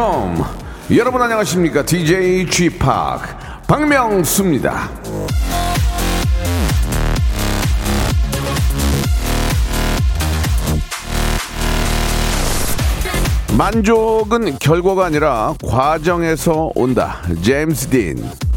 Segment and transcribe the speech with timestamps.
[0.00, 0.44] welcome.
[0.96, 1.84] 여러분 안녕하십니까?
[1.84, 3.34] DJ G Park
[3.66, 4.88] 박명수입니다.
[13.58, 17.18] 만족은 결과가 아니라 과정에서 온다.
[17.42, 18.49] 제임스 딘.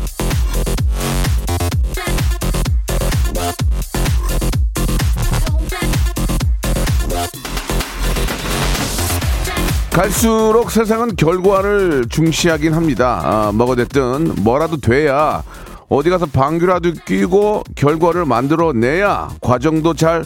[9.93, 13.21] 갈수록 세상은 결과를 중시하긴 합니다.
[13.23, 15.43] 아, 뭐가 됐든 뭐라도 돼야
[15.87, 20.25] 어디 가서 방귀라도 끼고 결과를 만들어내야 과정도 잘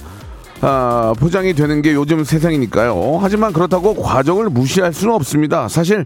[0.62, 3.20] 아, 포장이 되는 게 요즘 세상이니까요.
[3.22, 5.68] 하지만 그렇다고 과정을 무시할 수는 없습니다.
[5.68, 6.06] 사실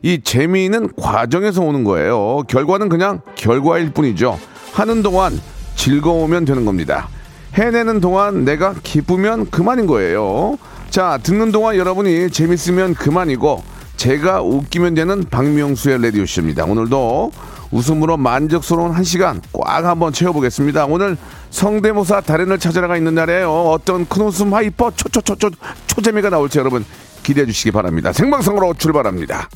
[0.00, 2.44] 이 재미는 과정에서 오는 거예요.
[2.48, 4.38] 결과는 그냥 결과일 뿐이죠.
[4.72, 5.38] 하는 동안
[5.76, 7.08] 즐거우면 되는 겁니다.
[7.52, 10.56] 해내는 동안 내가 기쁘면 그만인 거예요.
[10.92, 13.64] 자, 듣는 동안 여러분이 재밌으면 그만이고
[13.96, 16.66] 제가 웃기면 되는 박명수의 라디오쇼입니다.
[16.66, 17.32] 오늘도
[17.70, 20.84] 웃음으로 만족스러운 한 시간 꽉 한번 채워보겠습니다.
[20.84, 21.16] 오늘
[21.48, 23.50] 성대모사 달인을 찾아라가 있는 날에요.
[23.70, 25.52] 어떤 큰 웃음 hyper 초초초초
[25.86, 26.84] 초재미가 나올지 여러분
[27.22, 28.12] 기대해 주시기 바랍니다.
[28.12, 29.48] 생방송으로 출발합니다.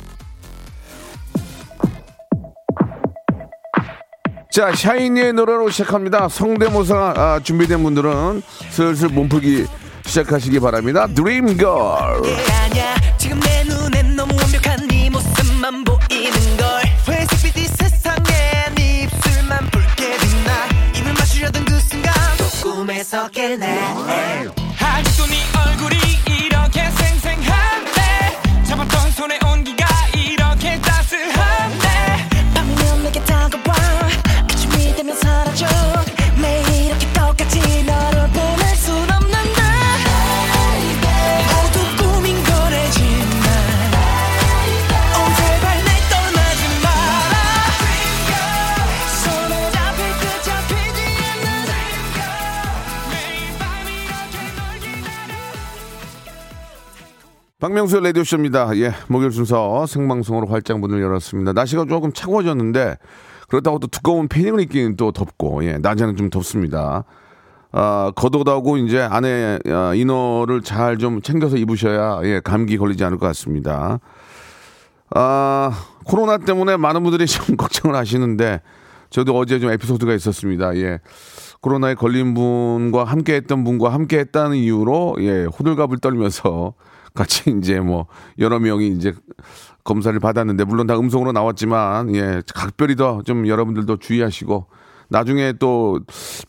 [4.49, 6.29] 자, 샤이니의 노래로 시작합니다.
[6.29, 8.41] 성대모사 아, 준비된 분들은
[8.71, 9.67] 슬슬 몸풀기
[10.07, 11.07] 시작하시기 바랍니다.
[11.07, 12.21] 드림걸.
[12.21, 12.57] 네그
[22.61, 23.79] 꿈에서 깨네
[24.79, 26.26] 아직도 네 얼굴이
[57.59, 58.77] 박명수의 라디오쇼입니다.
[58.77, 61.53] 예, 목요일 순서 생방송으로 활짝 문을 열었습니다.
[61.53, 62.97] 날씨가 조금 차가워졌는데
[63.47, 67.03] 그렇다고 또 두꺼운 패딩을 입기는 또 덥고 예, 낮에는 좀 덥습니다.
[67.71, 73.25] 아, 겉옷하고 이제 안에 아, 이너를 잘 좀 챙겨서 입으셔야 예, 감기 걸리지 않을 것
[73.25, 73.99] 같습니다.
[75.15, 75.71] 아,
[76.05, 78.61] 코로나 때문에 많은 분들이 좀 걱정을 하시는데
[79.09, 80.75] 저도 어제 좀 에피소드가 있었습니다.
[80.77, 80.99] 예.
[81.61, 86.75] 코로나에 걸린 분과 함께 했던 분과 함께 했다는 이유로 예, 호들갑을 떨면서
[87.17, 88.07] 같이 이제 뭐
[88.39, 89.13] 여러 명이 이제
[89.83, 94.67] 검사를 받았는데 물론 다 음성으로 나왔지만 예, 각별히 더 좀 여러분들도 주의하시고
[95.09, 95.99] 나중에 또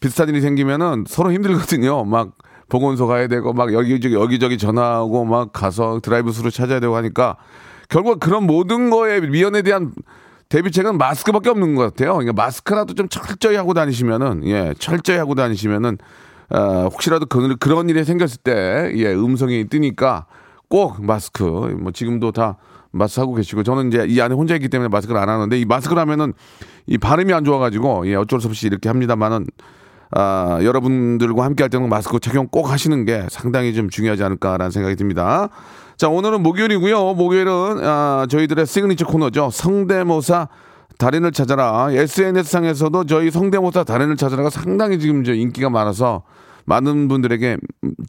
[0.01, 2.05] 비슷한 일이 생기면은 서로 힘들거든요.
[2.05, 2.33] 막
[2.69, 7.37] 보건소 가야 되고 막 여기저기 여기저기 전화하고 막 가서 드라이브 스루 찾아야 되고 하니까
[7.89, 9.93] 결국 그런 모든 거에 미연에 대한
[10.51, 12.15] 대비책은 마스크밖에 없는 것 같아요.
[12.15, 15.99] 그러니까 마스크라도 좀 철저히 하고 다니시면은 예 철저히 하고 다니시면은
[16.51, 20.27] 어, 혹시라도 그, 그런 일이 생겼을 때 예 음성이 뜨니까
[20.69, 22.57] 꼭 마스크 뭐 지금도 다
[22.91, 26.01] 마스크 하고 계시고 저는 이제 이 안에 혼자 있기 때문에 마스크를 안 하는데 이 마스크를
[26.03, 26.33] 하면은
[26.87, 29.47] 이 발음이 안 좋아가지고 예 어쩔 수 없이 이렇게 합니다만은
[30.11, 34.97] 아, 여러분들과 함께 할 때는 마스크 착용 꼭 하시는 게 상당히 좀 중요하지 않을까라는 생각이
[34.97, 35.49] 듭니다.
[35.97, 37.15] 자, 오늘은 목요일이고요.
[37.15, 37.53] 목요일은
[37.85, 39.51] 아, 저희들의 시그니처 코너죠.
[39.53, 40.49] 성대모사
[40.97, 41.89] 달인을 찾아라.
[41.91, 46.23] SNS상에서도 저희 성대모사 달인을 찾아라가 상당히 지금 저 인기가 많아서
[46.69, 47.57] 많은 분들에게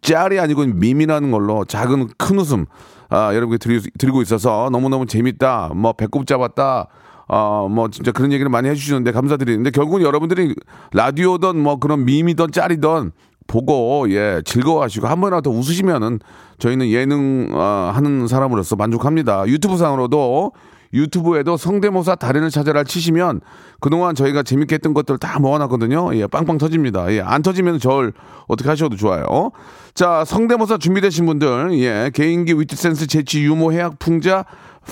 [0.01, 2.65] 짤이 아니고 밈이라는 걸로 작은 큰 웃음
[3.09, 5.71] 아, 여러분께 드리, 드리 고 있어서 너무너무 재밌다.
[5.75, 6.87] 뭐 배꼽 잡았다.
[7.31, 10.55] 어, 뭐, 진짜 그런 얘기를 많이 해주시는데 감사드리는데 결국은 여러분들이
[10.93, 13.11] 라디오든 뭐 그런 밈이든 짤이든
[13.47, 16.19] 보고, 예, 즐거워하시고 한 번이라도 웃으시면은
[16.57, 19.47] 저희는 예능, 어, 하는 사람으로서 만족합니다.
[19.47, 20.51] 유튜브 상으로도
[20.93, 23.41] 유튜브에도 성대모사 달인을 찾아라 치시면
[23.79, 26.15] 그동안 저희가 재밌게 했던 것들 다 모아놨거든요.
[26.15, 27.11] 예, 빵빵 터집니다.
[27.13, 28.13] 예, 안 터지면 절
[28.47, 29.51] 어떻게 하셔도 좋아요.
[29.93, 34.45] 자, 성대모사 준비되신 분들, 예, 개인기, 위트센스, 재치, 유머, 해학, 풍자,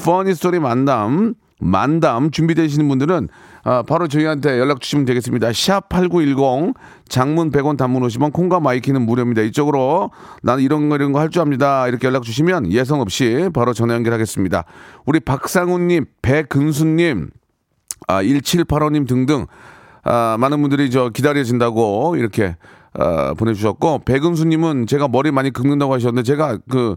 [0.04, 3.30] funny story 만담, 만담 준비되시는 분들은
[3.70, 5.52] 아, 바로 저희한테 연락 주시면 되겠습니다.
[5.52, 6.74] 샵 8910
[7.10, 9.42] 장문 100원 단문 50원 콩과 My K는 무료입니다.
[9.42, 10.10] 이쪽으로
[10.42, 11.86] 나는 이런 거 이런 거 할 줄 압니다.
[11.90, 14.64] 이렇게 연락 주시면 예선 없이 바로 전화 연결하겠습니다.
[15.06, 17.30] 우리 박상훈 님, 배근수 님,
[18.08, 19.48] 아, 1785 님 등등
[20.06, 22.56] 아, 많은 분들이 저 기다려진다고 이렇게
[22.94, 26.96] 아, 보내주셨고 백은수님은 제가 머리 많이 긁는다고 하셨는데 제가 그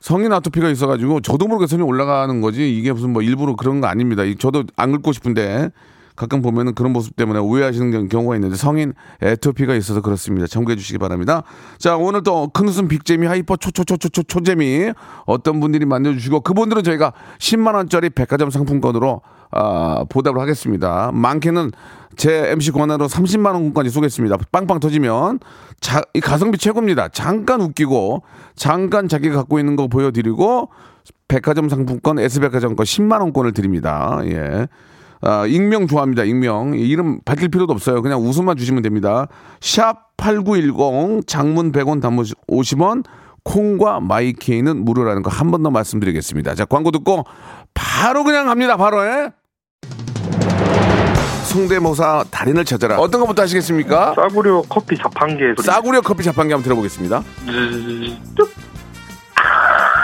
[0.00, 4.22] 성인 아토피가 있어가지고 저도 모르게 손이 올라가는 거지 이게 무슨 뭐 일부러 그런 거 아닙니다.
[4.22, 5.70] 이- 저도 안 긁고 싶은데
[6.16, 10.46] 가끔 보면은 그런 모습 때문에 오해하시는 경- 경우가 있는데 성인 애토피가 있어서 그렇습니다.
[10.46, 11.42] 참고해 주시기 바랍니다.
[11.78, 14.92] 자 오늘 또 큰 웃음 big재미 hyper 초초초초초 초재미
[15.26, 21.10] 어떤 분들이 만들어 주시고 그분들은 저희가 10만 원짜리 백화점 상품권으로 아, 보답을 하겠습니다.
[21.12, 21.70] 많게는
[22.16, 24.36] 제 MC 권한으로 30만 원까지 쏘겠습니다.
[24.52, 25.38] 빵빵 터지면
[25.80, 27.08] 자, 이 가성비 최고입니다.
[27.08, 28.22] 잠깐 웃기고
[28.56, 30.70] 잠깐 자기가 갖고 있는 거 보여드리고
[31.28, 34.20] 백화점 상품권 S백화점 거 10만 원권을 드립니다.
[34.24, 34.68] 예.
[35.26, 36.24] 아, 익명 좋아합니다.
[36.24, 36.74] 익명.
[36.74, 38.02] 이름 밝힐 필요도 없어요.
[38.02, 39.26] 그냥 웃음만 주시면 됩니다.
[39.60, 43.04] 샵 8910 장문 100원 단문 50원
[43.44, 46.54] 콩과 마이케이는 무료라는 거 한 번 더 말씀드리겠습니다.
[46.54, 47.24] 자, 광고 듣고
[47.74, 48.76] 바로 그냥 갑니다.
[48.76, 49.30] 바로 예.
[51.44, 52.98] 성대모사 달인을 찾아라.
[52.98, 54.14] 어떤 것부터 하시겠습니까?
[54.16, 55.42] 싸구려 커피 자판기.
[55.62, 57.22] 싸구려 커피 자판기 한번 들어보겠습니다.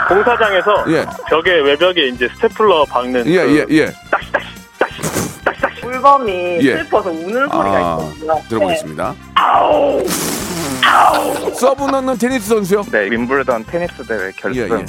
[0.07, 1.05] 공사장에서 예.
[1.29, 3.93] 벽에 외벽에 이제 스테플러 박는 예, 그 예, 예.
[5.91, 6.77] 물범이 예.
[6.77, 8.41] 슬퍼서 우는 소리가 아, 있거든요.
[8.47, 9.15] 들어보겠습니다.
[11.53, 12.83] 서브 넣는 테니스 선수요?
[12.91, 14.61] 네, 윔블던 테니스 대회 결승.
[14.61, 14.85] 예, 예.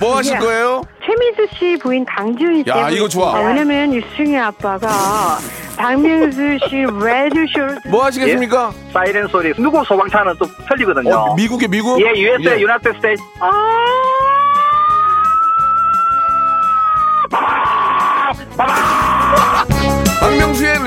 [0.00, 0.82] 뭐 하실 거예요?
[1.04, 2.70] 최민수 씨 부인 강주은 씨.
[2.70, 3.36] 야, 이거 좋아.
[3.36, 5.38] 아, 왜냐면 유승희 아빠가
[5.76, 8.72] 박명수 씨 라디오쇼를 뭐 하시겠습니까?
[8.92, 9.52] 사이렌 소리.
[9.54, 11.14] 누구 소방차는 또 틀리거든요.
[11.14, 12.00] 어, 미국에 미국?
[12.00, 12.60] 예, USA, 예.
[12.60, 13.22] United State.
[13.38, 13.52] 박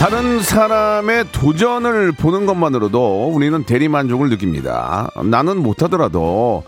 [0.00, 5.10] 다른 사람의 도전을 보는 것만으로도 우리는 대리만족을 느낍니다.
[5.22, 6.64] 나는 못하더라도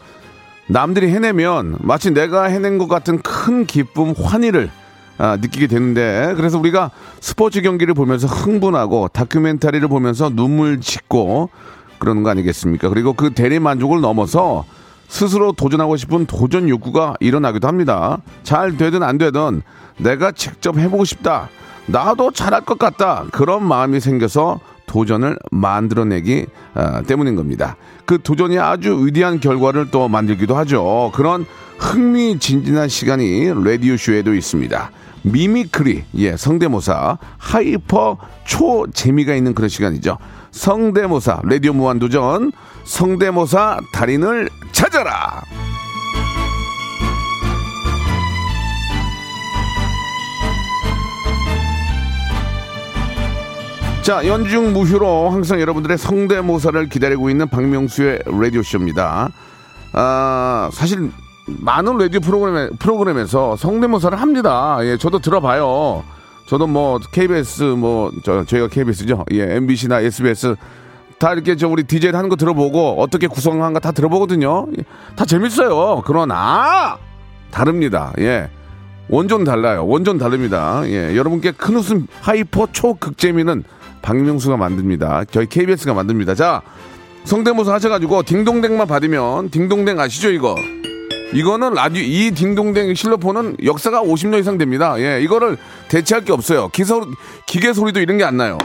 [0.66, 4.70] 남들이 해내면 마치 내가 해낸 것 같은 큰 기쁨, 환희를
[5.16, 6.90] 아, 느끼게 되는데 그래서 우리가
[7.20, 11.48] 스포츠 경기를 보면서 흥분하고 다큐멘터리를 보면서 눈물 짓고
[11.98, 12.90] 그러는 거 아니겠습니까?
[12.90, 14.66] 그리고 그 대리만족을 넘어서
[15.08, 18.18] 스스로 도전하고 싶은 도전 욕구가 일어나기도 합니다.
[18.42, 19.62] 잘 되든 안 되든
[19.96, 21.48] 내가 직접 해보고 싶다.
[21.86, 23.24] 나도 잘할 것 같다.
[23.32, 27.76] 그런 마음이 생겨서 도전을 만들어내기 아, 때문인 겁니다.
[28.04, 31.10] 그 도전이 아주 위대한 결과를 또 만들기도 하죠.
[31.14, 31.46] 그런
[31.78, 34.90] 흥미진진한 시간이 라디오 쇼에도 있습니다.
[35.22, 40.18] mimicry, 예, 성대모사, hyper 초 재미가 있는 그런 시간이죠.
[40.50, 42.52] 성대모사, 라디오 무한도전,
[42.84, 45.42] 성대모사 달인을 찾아라!
[54.02, 59.30] 자, 연중 무휴로 항상 여러분들의 성대모사를 기다리고 있는 박명수의 라디오쇼입니다.
[59.92, 61.12] 아, 사실
[61.46, 64.78] 많은 라디오 프로그램에, 프로그램에서 성대모사를 합니다.
[64.82, 66.02] 예, 저도 들어봐요.
[66.46, 69.24] 저도 뭐 KBS 뭐 저, 저희가 KBS죠.
[69.32, 70.56] 예, MBC나 SBS
[71.18, 74.66] 다 이렇게 저 우리 DJ 하는 거 들어보고 어떻게 구성한가 다 들어보거든요.
[74.78, 74.82] 예,
[75.14, 76.02] 다 재밌어요.
[76.04, 76.98] 그러나
[77.52, 78.12] 다릅니다.
[78.18, 78.50] 예.
[79.08, 79.86] 완전 달라요.
[79.86, 80.82] 완전 다릅니다.
[80.86, 83.62] 예, 여러분께 큰 웃음 hyper 초극재미는
[84.02, 85.24] 박명수가 만듭니다.
[85.30, 86.34] 저희 KBS가 만듭니다.
[86.34, 86.62] 자,
[87.24, 90.56] 성대모사 하셔가지고 딩동댕만 받으면 딩동댕 아시죠 이거?
[91.32, 94.96] 이거는 라디오 이 딩동댕 실로폰은 역사가 50년 이상 됩니다.
[95.00, 95.56] 예, 이거를
[95.88, 96.68] 대체할 게 없어요.
[96.68, 97.06] 기소,
[97.46, 98.58] 기계 소리도 이런 게 안 나요.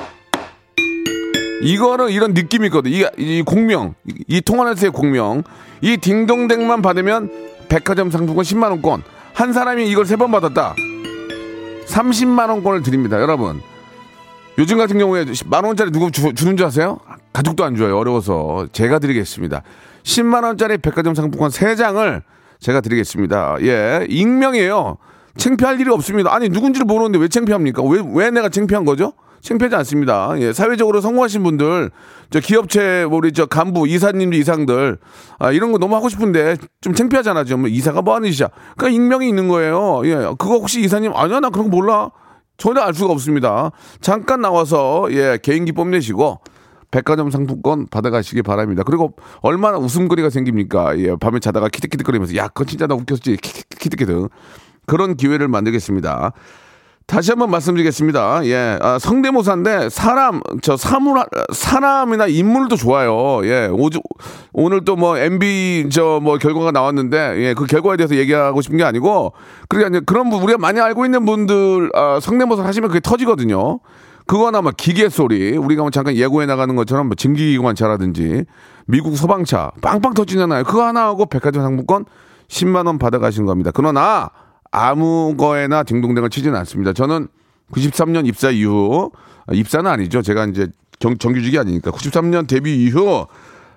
[1.61, 2.91] 이거는 이런 느낌이 있거든.
[2.91, 5.43] 이, 이 공명, 이, 이 통화에서의 공명.
[5.81, 7.31] 이 딩동댕만 받으면
[7.69, 9.03] 백화점 상품권 10만 원권.
[9.33, 10.75] 한 사람이 이걸 세 번 받았다.
[11.87, 13.61] 30만 원권을 드립니다, 여러분.
[14.57, 16.99] 요즘 같은 경우에 만 원짜리 누구 주, 주는 줄 아세요?
[17.31, 17.97] 가족도 안 줘요.
[17.97, 19.61] 어려워서 제가 드리겠습니다.
[20.03, 22.23] 10만 원짜리 백화점 상품권 3장을
[22.59, 23.57] 제가 드리겠습니다.
[23.61, 24.97] 예, 익명이에요.
[25.37, 26.33] 창피할 일이 없습니다.
[26.33, 27.83] 아니 누군지를 모르는데 왜 창피합니까?
[27.83, 29.13] 왜, 왜 내가 창피한 거죠?
[29.41, 30.33] 창피하지 않습니다.
[30.39, 31.91] 예, 사회적으로 성공하신 분들,
[32.31, 34.97] 저 기업체 뭐 우리 저 간부 이사님들 이상들
[35.37, 37.43] 아, 이런 거 너무 하고 싶은데 좀 창피하잖아.
[37.43, 38.49] 좀 이사가 뭐 하는 짓이야.
[38.75, 40.01] 그러니까 익명이 있는 거예요.
[40.05, 42.09] 예, 그거 혹시 이사님 아니야 나 그런 거 몰라.
[42.57, 43.71] 전혀 알 수가 없습니다.
[44.01, 46.39] 잠깐 나와서 예 개인기 뽐내시고
[46.91, 48.83] 백화점 상품권 받아가시기 바랍니다.
[48.83, 50.97] 그리고 얼마나 웃음거리가 생깁니까?
[50.99, 53.37] 예, 밤에 자다가 키득키득거리면서 야, 그건 진짜 나 웃겼지.
[53.37, 54.29] 키득키득.
[54.85, 56.31] 그런 기회를 만들겠습니다.
[57.07, 58.45] 다시 한번 말씀드리겠습니다.
[58.47, 61.23] 예, 아, 성대모사인데 사람 저 사물
[61.53, 63.45] 사람이나 인물도 좋아요.
[63.47, 64.01] 예, 오주,
[64.51, 68.83] 오늘 또 뭐 MB 저 뭐 결과가 나왔는데 예, 그 결과에 대해서 얘기하고 싶은 게
[68.83, 69.31] 아니고
[69.69, 73.79] 그러니까 이제 그런 분 우리가 많이 알고 있는 분들 아, 성대모사 하시면 그게 터지거든요.
[74.25, 78.43] 그거나 뭐 기계 소리 우리가 뭐 잠깐 예고해 나가는 것처럼 뭐 증기기관차라든지
[78.85, 80.65] 미국 소방차 빵빵 터지잖아요.
[80.65, 82.03] 그거 하나 하고 백화점 상품권
[82.49, 83.71] 10만 원 받아가시는 겁니다.
[83.73, 84.29] 그러나
[84.77, 86.93] 아무 거에나 딩동댕을 치지는 않습니다.
[86.93, 87.27] 저는
[87.71, 89.11] 93년 입사 이후
[89.47, 90.21] 아, 입사는 아니죠.
[90.21, 90.67] 제가 이제
[90.99, 93.25] 정, 정규직이 아니니까 93년 데뷔 이후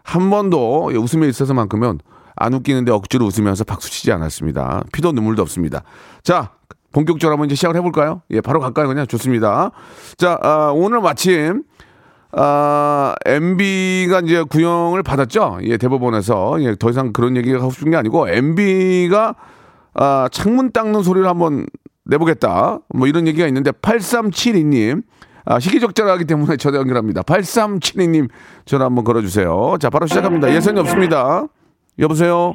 [0.03, 2.01] 한 번도 웃음에 있어서만큼은
[2.37, 4.83] 안 웃기는데 억지로 웃으면서 박수 치지 않았습니다.
[4.93, 5.83] 피도 눈물도 없습니다.
[6.23, 6.51] 자,
[6.93, 8.23] 본격적으로 한번 이제 시작을 해볼까요?
[8.31, 8.89] 예, 바로 갈까요?
[8.89, 9.71] 그냥 좋습니다.
[10.19, 11.63] 자, 아, 오늘 마침
[12.33, 15.61] 아, MB가 이제 구형을 받았죠.
[15.63, 16.63] 예, 대법원에서.
[16.63, 19.35] 예, 더 이상 그런 얘기가 하고 싶은 게 아니고 MB가
[19.95, 21.67] 아, 창문 닦는 소리를 한번
[22.05, 22.79] 내보겠다.
[22.95, 25.03] 뭐 이런 얘기가 있는데 8372님
[25.45, 27.23] 아, 시기적절하기 때문에 전화 연결합니다.
[27.23, 28.29] 8372님
[28.65, 29.77] 전화 한번 걸어주세요.
[29.81, 30.53] 자, 바로 시작합니다.
[30.53, 31.47] 예선이 없습니다.
[31.99, 32.55] 여보세요?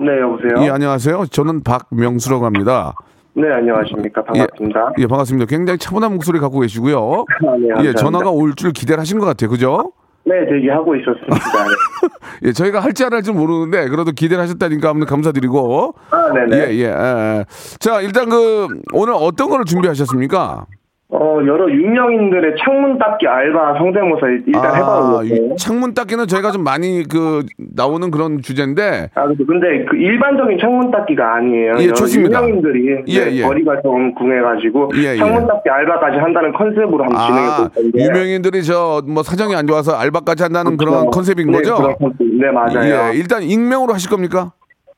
[0.00, 0.64] 네, 여보세요?
[0.66, 1.26] 예, 안녕하세요.
[1.26, 2.94] 저는 박명수라고 합니다.
[3.34, 4.24] 네, 안녕하십니까.
[4.24, 4.92] 반갑습니다.
[4.98, 5.46] 예, 반갑습니다.
[5.46, 7.24] 굉장히 차분한 목소리 갖고 계시고요.
[7.46, 7.92] 아, 네, 예.
[7.94, 9.48] 전화가 올 줄 기대를 하신 것 같아요.
[9.50, 9.92] 그죠?
[10.24, 11.34] 네, 대기하고 있었습니다.
[11.34, 12.48] 네.
[12.48, 15.94] 예, 저희가 할지 안 할지 모르는데 그래도 기대를 하셨다니까 한번 감사드리고.
[16.10, 16.56] 아, 네네.
[16.56, 17.44] 예, 예, 예.
[17.80, 20.66] 자, 일단 그 오늘 어떤 거를 준비하셨습니까?
[21.14, 25.22] 어, 여러 유명인들의 창문 닦기 알바 성대모사 일단 해봐보고.
[25.24, 27.44] 이 창문 닦기는 저희가 좀 많이 그
[27.76, 31.74] 나오는 그런 주제인데 아, 근데- 그 일반적인 창문 닦기가 아니에요.
[31.80, 32.40] 예, 좋습니다.
[32.42, 33.42] 유명인들이 예, 네, 예.
[33.42, 35.16] 거리가 좀 궁해가지고 예, 예.
[35.18, 38.04] 창문 닦기 알바까지 한다는 컨셉으로 한번 진행해 아, 볼 건데.
[38.04, 41.10] 유명인들이 저 뭐 사정이 안 좋아서 알바까지 한다는 그런 그렇죠.
[41.10, 41.76] 컨셉인 네, 거죠?
[41.76, 42.18] 그런 컨셉.
[42.40, 43.10] 네, 맞아요.
[43.12, 44.52] 예, 일단 익명으로 하실 겁니까?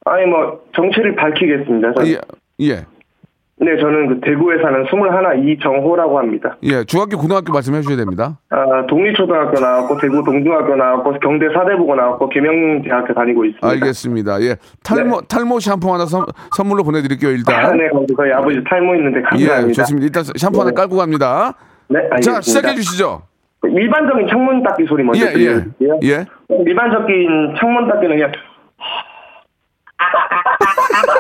[0.05, 1.93] 아니 뭐 정체를 밝히겠습니다.
[1.97, 2.19] 저- 예.
[2.61, 2.85] 예.
[3.57, 6.57] 네, 저는 그 대구에 사는 21 이정호라고 합니다.
[6.65, 8.39] 예, 중학교, 고등학교 말씀해 주셔야 됩니다.
[8.51, 13.69] 아, 독립초등학교 나왔고 대구 동중학교 나왔고 경대 사대보고 나왔고 계명대학교 다니고 있습니다.
[13.69, 14.43] 알겠습니다.
[14.43, 14.57] 예.
[14.83, 16.25] 탈모, 탈모 샴푸 하나 선,
[16.57, 17.77] 선물로 보내드릴게요, 아, 일단.
[17.77, 18.15] 네, 감사합니다.
[18.17, 19.83] 저희 아버지 탈모 있는데 예, 감사합니다.
[19.83, 20.05] 좋습니다.
[20.05, 20.75] 일단 샴푸 하나 네.
[20.75, 21.55] 깔고 갑니다.
[21.89, 22.33] 네, 알겠습니다.
[22.33, 23.23] 자, 시작해 주시죠.
[23.63, 25.33] 일반적인 창문 닦기 소리 먼저 예, 예.
[25.33, 26.01] 들려드릴게요.
[26.05, 26.27] 예.
[26.67, 28.33] 일반적인 창문 닦기는 그냥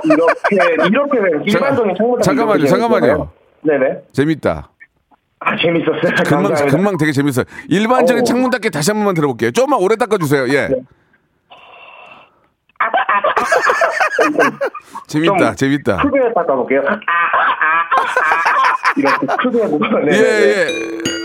[0.05, 1.51] 이렇게 이렇게.
[1.51, 3.31] 일반적인 닦기 잠깐만요, 잠깐만요.
[3.63, 4.03] 네네.
[4.13, 4.71] 재밌다.
[5.41, 6.01] 아 재밌었어요.
[6.25, 6.67] 금방, 감사합니다.
[6.77, 7.45] 금방 되게 재밌어요.
[7.69, 8.25] 일반적인 어.
[8.25, 9.51] 창문 닦기 다시 한 번만 들어볼게요.
[9.53, 10.49] 조금만 오래 닦아주세요.
[10.49, 10.69] 예.
[10.69, 10.75] 네.
[15.07, 15.97] 재밌다, 좀 재밌다.
[16.03, 16.83] 크게 닦아볼게요.
[18.97, 19.59] 이렇게 크게.
[19.59, 20.19] 예, 네네네.
[20.19, 20.67] 예.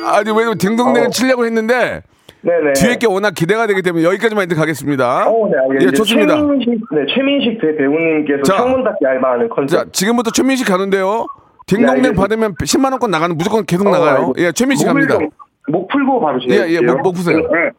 [0.07, 1.11] 아니, 왜냐면 딩동댕을 어.
[1.11, 2.01] 치려고 했는데,
[2.41, 2.73] 네네.
[2.73, 5.27] 뒤에 게 워낙 기대가 되기 때문에 여기까지만 일단 가겠습니다.
[5.29, 5.85] 어, 네, 알겠습니다.
[5.85, 6.35] 예, 좋습니다.
[6.37, 8.57] 최민식, 네, 최민식 배 배우님께서 자.
[8.57, 9.67] 창문 닦기 알바하는 컨셉.
[9.69, 11.25] 자, 지금부터 최민식 가는데요.
[11.67, 12.21] 네, 딩동댕 알겠습니다.
[12.21, 14.11] 받으면 10만 원권 나가는 무조건 계속 어, 나가요.
[14.15, 14.33] 알고.
[14.37, 15.17] 예, 최민식 갑니다.
[15.17, 15.29] 좀-
[15.67, 16.77] 목 풀고 바로 예, 진행할게요.
[16.77, 17.37] 예, 목- 목 푸세요.
[17.37, 17.71] 예,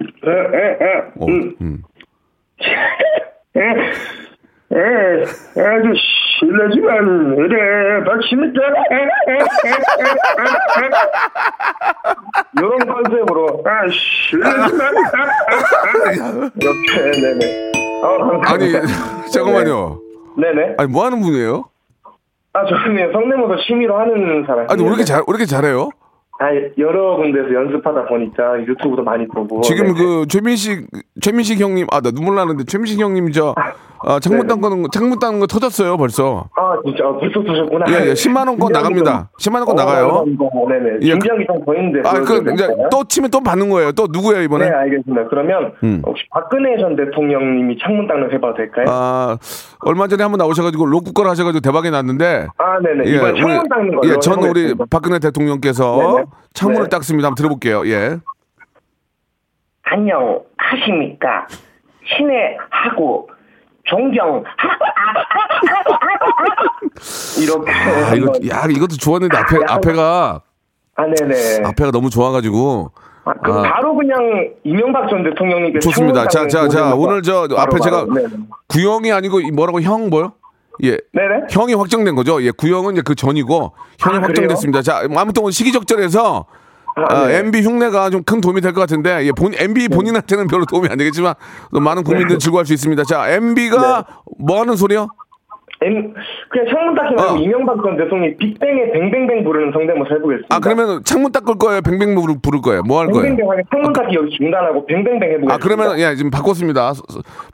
[0.00, 1.02] 예, 예, 예.
[1.18, 1.54] 어, 음.
[1.60, 1.82] 음.
[4.70, 4.78] 예,
[5.56, 5.92] 예, 아주
[6.40, 8.60] 실례지만 그래 박십니다.
[12.56, 14.94] 이런 컨셉으로 아 실례지만
[16.54, 17.72] 이렇게 네네.
[18.02, 18.72] 어, 아니.
[19.32, 20.00] 잠깐만요.
[20.36, 20.74] 네네.
[20.78, 21.64] 아니, 뭐 하는 분이에요?
[22.52, 24.66] 아 저는 성대모사 취미로 하는 사람.
[24.68, 25.88] 아니, 왜 이렇게 잘, 왜 이렇게 잘해요?
[26.40, 26.46] 아
[26.78, 29.60] 여러 군데서 연습하다 보니까 유튜브도 많이 보고.
[29.62, 29.94] 지금 네.
[29.94, 30.86] 그 최민식,
[31.20, 33.54] 최민식 형님, 아, 나 눈물 나는데 최민식 형님 저,
[34.04, 34.46] 아, 창문.
[34.46, 36.48] 닦는 거, 창문 닦는 거 터졌어요, 벌써.
[36.56, 37.86] 아 진짜 아, 벌써 두셨구나.
[37.88, 39.30] 예, 예, 10만원권 나갑니다.
[39.40, 40.06] 10만원권 나가요.
[40.06, 40.98] 어, 네네.
[41.02, 42.08] 예, 준비한 게좀 더 있는데.
[42.08, 42.88] 아, 그, 이제 될까요?
[42.90, 43.92] 또 치면 또 받는 거예요.
[43.92, 44.68] 또 누구예요, 이번에?
[44.68, 45.28] 네, 알겠습니다.
[45.28, 46.02] 그러면 음.
[46.06, 48.86] 혹시 박근혜 전 대통령님이 창문 닦는 거 해봐도 될까요?
[48.88, 49.38] 아, 아,
[49.80, 52.46] 얼마 전에 한번 나오셔가지고 로쿠걸 하셔가지고 대박이 났는데.
[52.82, 53.10] 네네.
[53.10, 54.08] 이번 창문 닦는 거.
[54.08, 56.24] 예, 전 우리 박근혜 대통령께서 네네.
[56.54, 56.88] 창문을 네.
[56.88, 57.26] 닦습니다.
[57.28, 57.86] 한번 들어볼게요.
[57.86, 58.18] 예.
[59.82, 61.46] 안녕하십니까.
[62.16, 63.28] 친애하고
[63.88, 64.44] 존경.
[67.40, 67.72] 이렇게.
[67.72, 70.40] 아, 이거, 야, 이것도 좋았는데 앞에, 앞에가,
[70.96, 71.62] 아, 네네.
[71.64, 72.92] 앞에가 너무 좋아가지고.
[73.24, 73.74] 아, 그럼 아.
[73.74, 74.18] 바로 그냥
[74.64, 76.26] 이명박 전 대통령님께 좋습니다.
[76.28, 78.14] 자, 창문 자, 오늘 저 바로 앞에 제가 바로.
[78.14, 78.28] 네네.
[78.68, 80.32] 구형이 아니고 이 뭐라고 형 뭐요?
[80.84, 80.98] 예.
[81.12, 81.46] 네네.
[81.50, 82.42] 형이 확정된 거죠.
[82.42, 84.82] 예, 구형은 이제 그 전이고 형이 아, 확정됐습니다.
[84.82, 86.46] 자, 아무튼 오늘 시기적절해서
[87.08, 87.38] 아, 아, 네.
[87.38, 90.98] MB 흉내가 좀 큰 도움이 될 것 같은데 예, 본 MB 본인한테는 별로 도움이 안
[90.98, 91.34] 되겠지만
[91.72, 93.04] 또 많은 국민들 이 즐거워할 수 있습니다.
[93.04, 94.04] 자, MB가
[94.38, 95.08] 뭐 하는 소리요?
[95.80, 96.12] M
[96.50, 97.36] 그냥 창문 닦기 말고 어.
[97.38, 100.48] 이명박 전 대통령이 빅뱅의 뱅뱅뱅 부르는 성대모사 해보겠습니다.
[100.56, 101.80] 아 그러면 창문 닦을 거예요?
[101.82, 102.82] 뱅뱅 부를, 부를 거예요?
[102.82, 103.22] 뭐 할 거예요?
[103.22, 105.54] 뱅뱅뱅 하게 창문 닦기 여기 중단하고 뱅뱅뱅 해보겠습니다.
[105.54, 106.94] 아 그러면 예 지금 바꿨습니다.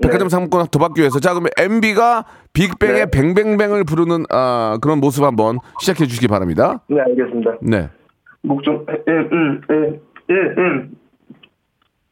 [0.02, 2.24] 백화점 상품권 더 받기 위해서 자 그러면 MB가
[2.54, 3.10] 빅뱅의 네.
[3.10, 6.80] 뱅뱅뱅을 부르는 아 그런 모습 한번 시작해 주시기 바랍니다.
[6.88, 7.50] 네 알겠습니다.
[7.60, 7.90] 네.
[8.44, 10.34] 목좀 예예예 예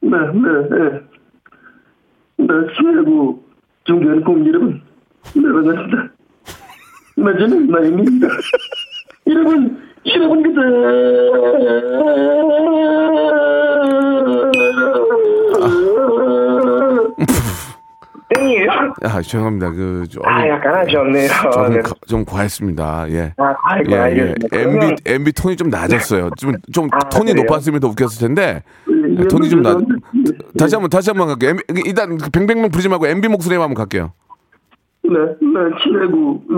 [0.02, 1.02] 네 네 예
[2.38, 3.44] 네 최고
[3.84, 4.80] 존경하는 국민 여러분
[5.34, 6.10] 네 반갑습니다.
[7.16, 8.26] 맞아는 나입니다.
[9.28, 10.60] 여러분 여러분께서
[18.34, 18.70] 땡이에요?
[19.02, 19.70] 아 죄송합니다.
[19.70, 21.28] 그 좀, 아 약간 아쉬웠네요.
[21.52, 21.80] 좀, 네.
[21.80, 23.06] 가- 좀 과했습니다.
[23.10, 23.34] 예.
[23.36, 24.48] 아, 아이고, 알겠습니다.
[24.56, 26.30] MB 그러면- MB 톤이 좀 낮았어요.
[26.38, 27.44] 좀 좀 아, 톤이 그래요?
[27.44, 28.62] 높았으면 더 웃겼을 텐데
[29.18, 29.76] 예, 톤이 좀 낮.
[30.58, 31.50] 다시 한 번 다시 한 번 갈게요.
[31.50, 34.12] MB, 일단 그 뱅뱅뱅 부르지 말고 MB 목소리만 한번 갈게요.
[35.04, 36.56] 네, 네, 친하고, 네,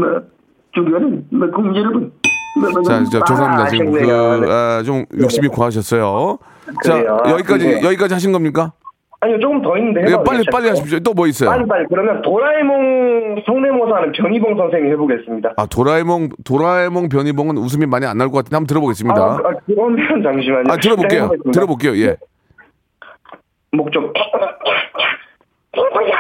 [0.76, 1.50] 네.
[2.56, 3.62] 네, 자, 저, 죄송합니다.
[3.64, 3.98] 아, 지금 그.
[3.98, 4.52] 네.
[4.52, 6.38] 아, 좀 욕심이 과하셨어요.
[6.84, 7.18] 자, 그래요?
[7.28, 7.82] 여기까지, 네.
[7.82, 8.72] 여기까지 하신 겁니까?
[9.24, 10.00] 아니요, 조금 더 있는데.
[10.02, 10.50] 예, 빨리, 괜찮을까요?
[10.52, 10.98] 빨리 하십시오.
[11.00, 11.48] 또 뭐 있어요?
[11.50, 11.86] 빨리, 빨리.
[11.88, 15.54] 그러면 도라에몽 성대모사 하는 변희봉 선생님 해보겠습니다.
[15.56, 19.20] 아, 도라에몽, 도라에몽 변희봉은 웃음이 많이 안 날 것 같은데 한번 들어보겠습니다.
[19.20, 20.64] 아, 아, 그러면 잠시만요.
[20.68, 21.20] 아, 들어볼게요.
[21.20, 21.50] 네, 해보겠습니다.
[21.52, 21.96] 들어볼게요.
[21.98, 22.16] 예.
[23.72, 24.12] 목 좀.
[25.74, 26.16] 친구야,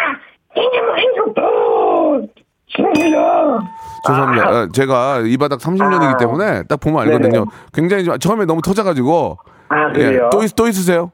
[0.56, 2.28] 이놈의 행동
[2.74, 3.58] 친구야.
[4.06, 4.48] 죄송합니다.
[4.48, 6.16] 아, 제가 이 바닥 30년이기 아.
[6.16, 7.30] 때문에 딱 보면 알거든요.
[7.30, 7.44] 네네.
[7.72, 9.38] 굉장히 좀 처음에 너무 터져가지고.
[9.68, 9.92] 아, 예.
[9.92, 10.30] 그래요?
[10.32, 11.12] 또, 있, 또 있으세요?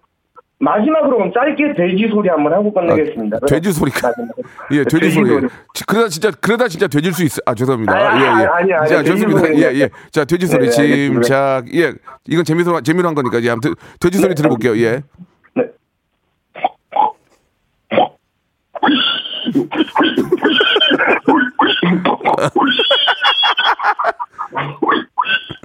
[0.63, 3.39] 마지막으로 그럼 짧게 돼지 소리 한번 하고 끝내겠습니다.
[3.43, 4.13] 아, 돼지 소리가.
[4.73, 5.29] 예, 돼지, 돼지 소리.
[5.31, 5.49] 소리.
[5.73, 7.41] 지- 그러다 진짜, 그러다 진짜 돼질 수 있어.
[7.47, 7.93] 아, 죄송합니다.
[7.95, 8.47] 아, 예, 예.
[8.47, 9.41] 아니, 아니, 자, 좋습니다.
[9.41, 9.63] 소리.
[9.63, 9.89] 예, 예.
[10.11, 10.69] 자, 돼지 소리.
[10.69, 11.23] 네, 알겠습니다.
[11.23, 11.75] 침착.
[11.75, 11.95] 예.
[12.29, 13.43] 이건 재미로, 재미로 한 거니까.
[13.43, 14.77] 예, 아무튼 돼지 소리 들어볼게요.
[14.77, 15.01] 예.
[15.55, 15.65] 네.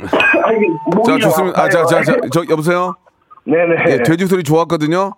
[0.02, 1.62] 아, 자, 좀 좋습니다.
[1.62, 2.96] 아, 자, 자, 자, 저, 여보세요?
[3.46, 3.76] 네네.
[3.90, 5.14] 예, 돼지 소리 좋았거든요.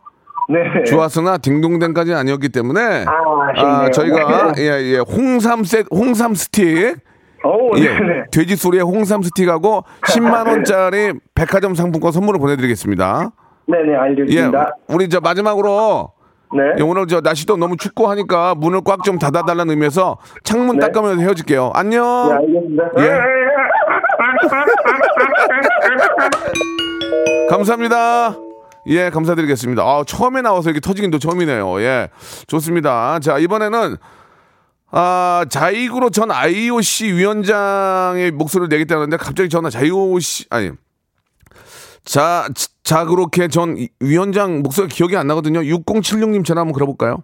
[0.50, 0.84] 네.
[0.86, 3.12] 좋았으나 딩동댕까지는 아니었기 때문에 아,
[3.58, 3.90] 아.
[3.92, 6.96] 저희가 예, 예, 홍삼 세 홍삼 스틱
[7.44, 8.24] 오, 예, 네네.
[8.32, 13.32] 돼지 소리에 홍삼 스틱하고 10만 원짜리 백화점 상품권 선물로 보내드리겠습니다.
[13.68, 14.76] 네네, 예, 알겠습니다.
[14.88, 16.12] 우리 저 마지막으로
[16.56, 16.62] 네.
[16.80, 20.88] 예, 오늘 저 날씨도 너무 춥고 하니까 문을 꽉 좀 닫아달라는 의미에서 창문 네.
[20.88, 21.72] 닦으면서 헤어질게요.
[21.76, 22.30] 안녕.
[22.30, 22.84] 네, 알겠습니다.
[23.00, 23.20] 예.
[27.50, 28.38] 감사합니다.
[28.88, 29.84] 예, 감사드리겠습니다.
[29.84, 31.82] 아, 처음에 나와서 이렇게 터지긴 또 처음이네요.
[31.82, 32.10] 예,
[32.48, 33.20] 좋습니다.
[33.20, 33.98] 자, 이번에는
[34.92, 40.72] 아, 자이구로 전 IOC 위원장의 목소리를 내겠다는데 갑자기 전화 자이오씨 아니
[42.06, 42.48] 자,
[42.84, 45.60] 자 그렇게 전 이- 위원장 목소리 기억이 안 나거든요.
[45.60, 47.22] 6076님 전화 한번 걸어볼까요?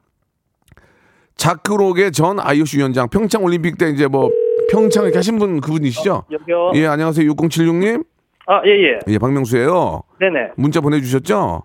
[1.38, 4.30] 자크록의 전 IOC 위원장 평창 올림픽 때 이제 뭐
[4.72, 6.26] 평창에 계신 분 그분이시죠?
[6.32, 6.72] 여기요.
[6.76, 7.32] 예, 안녕하세요.
[7.32, 8.04] 6076님.
[8.48, 9.00] 아, 예, 예.
[9.08, 10.04] 예, 박명수예요.
[10.20, 10.52] 네네.
[10.56, 11.64] 문자 보내주셨죠?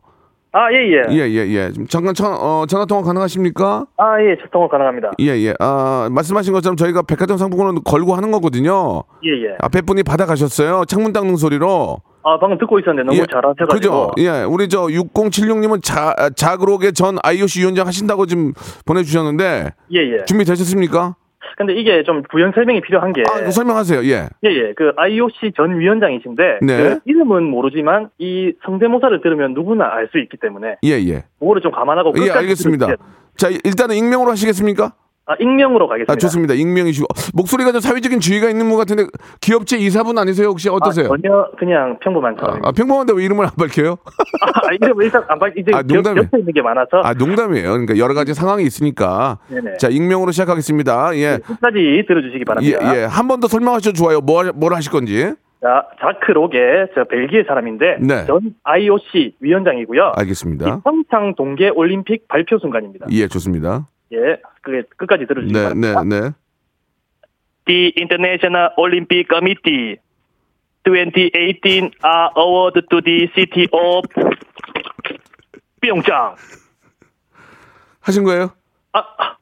[0.52, 1.02] 아, 예, 예.
[1.10, 1.72] 예, 예, 예.
[1.72, 3.86] 좀 잠깐 전, 어, 전화 통화 가능하십니까?
[3.96, 5.10] 아, 예, 채통화 가능합니다.
[5.20, 5.54] 예, 예.
[5.60, 9.02] 아, 말씀하신 것처럼 저희가 백화점 상품권을 걸고 하는 거거든요.
[9.24, 9.56] 예, 예.
[9.60, 10.84] 앞에 분이 받아가셨어요.
[10.86, 11.98] 창문 닦는 소리로.
[12.24, 13.74] 아, 방금 듣고 있었는데 너무 예, 잘하셔가지고.
[13.74, 14.10] 그죠?
[14.18, 18.52] 예, 우리 저 6076님은 자, 자그록의 전 IOC 위원장 하신다고 지금
[18.86, 20.24] 보내주셨는데 예, 예.
[20.24, 21.14] 준비되셨습니까?
[21.56, 23.22] 근데 이게 좀 부연 설명이 필요한 게.
[23.30, 24.04] 아, 설명하세요.
[24.04, 24.28] 예.
[24.44, 24.72] 예, 예.
[24.76, 26.58] 그 IOC 전 위원장이신데.
[26.62, 26.76] 네.
[26.76, 30.76] 그 이름은 모르지만 이 성대모사를 들으면 누구나 알 수 있기 때문에.
[30.84, 31.24] 예, 예.
[31.38, 32.12] 그거를 좀 감안하고.
[32.24, 32.88] 예, 알겠습니다.
[33.36, 34.92] 자, 일단은 익명으로 하시겠습니까?
[35.30, 36.12] 아, 익명으로 가겠습니다.
[36.12, 36.54] 아, 좋습니다.
[36.54, 37.06] 익명이시고.
[37.34, 39.04] 목소리가 좀 사회적인 지위가 있는 분 같은데,
[39.42, 40.48] 기업체 이사분 아니세요?
[40.48, 41.04] 혹시 어떠세요?
[41.04, 42.68] 아, 전혀 그냥 평범한 아, 사람입니다.
[42.68, 43.98] 아, 평범한데 왜 이름을 안 밝혀요?
[44.64, 45.46] 아, 이름 일단 안 봐.
[45.54, 46.24] 이제 아, 농담이에요.
[46.24, 47.00] 옆에 있는 게 많아서.
[47.04, 47.68] 아, 농담이에요.
[47.72, 49.38] 그러니까 여러 가지 상황이 있으니까.
[49.48, 49.76] 네네.
[49.76, 51.14] 자, 익명으로 시작하겠습니다.
[51.16, 51.38] 예.
[51.44, 52.96] 끝까지 들어주시기 예, 바랍니다.
[52.96, 53.04] 예.
[53.04, 54.20] 한 번 더 설명하셔도 좋아요.
[54.22, 55.30] 뭐, 하- 뭘 하실 건지.
[55.60, 58.24] 자, 자크 록의 저 벨기에 사람인데 네.
[58.26, 60.12] 전 IOC 위원장이고요.
[60.16, 60.66] 알겠습니다.
[60.68, 63.06] 이 평창 동계 올림픽 발표 순간입니다.
[63.10, 63.86] 예, 좋습니다.
[64.12, 66.02] 예, 그게 끝까지 들어주시기 네, 바랍니다.
[66.04, 66.30] 네, 네.
[67.66, 69.96] The International Olympic Committee
[70.84, 74.08] 2018 are awarded to the city of
[75.80, 76.34] 평창.
[78.00, 78.52] 하신 거예요?
[78.92, 79.36] 아,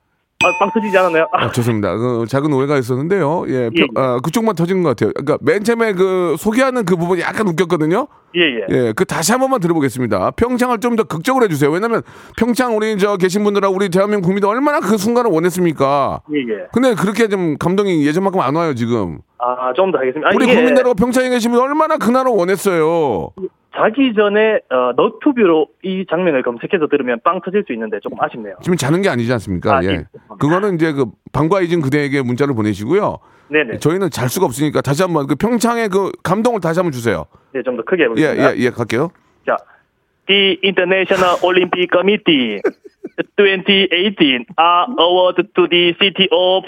[0.45, 1.27] 아, 아, 빵 터지지 않았나요?
[1.33, 1.97] 아, 아, 좋습니다.
[1.97, 3.45] 그 작은 오해가 있었는데요.
[3.49, 3.71] 예, 예.
[3.71, 5.13] 평- 아, 그쪽만 터진 것 같아요.
[5.15, 8.07] 그러니까 맨 처음에 그 소개하는 그 부분이 약간 웃겼거든요.
[8.37, 8.67] 예, 예.
[8.71, 10.33] 예, 그 다시 한 번만 들어보겠습니다.
[10.33, 11.71] 평창을 좀 더 극적으로 해주세요.
[11.71, 12.03] 왜냐면
[12.37, 16.21] 평창 우리 저 계신 분들하고 우리 대한민국 국민들 얼마나 그 순간을 원했습니까?
[16.35, 16.67] 예, 예.
[16.73, 19.19] 근데 그렇게 좀 감동이 예전만큼 안 와요 지금.
[19.39, 20.29] 아, 좀 더 하겠습니다.
[20.29, 23.31] 아, 우리 이게 국민들하고 평창에 계신 분 얼마나 그날을 원했어요.
[23.77, 28.55] 자기 전에 어, 너튜브로 이 장면을 검색해서 들으면 빵 터질 수 있는데 조금 아쉽네요.
[28.63, 29.77] 지금 자는 게 아니지 않습니까?
[29.79, 29.89] 아, 예.
[29.89, 30.05] 예.
[30.41, 33.19] 그거는 이제 그 방과 이진 그대에게 문자를 보내시고요.
[33.49, 33.79] 네네.
[33.79, 37.27] 저희는 잘 수가 없으니까 다시 한번 그 평창의 그 감동을 다시 한번 주세요.
[37.53, 38.57] 네, 좀 더 크게 예, 해보겠습니다.
[38.57, 39.11] 예, 예, 갈게요.
[39.47, 39.57] 자,
[40.27, 42.61] The International Olympic Committee
[43.39, 46.65] 2018 are awarded to the city of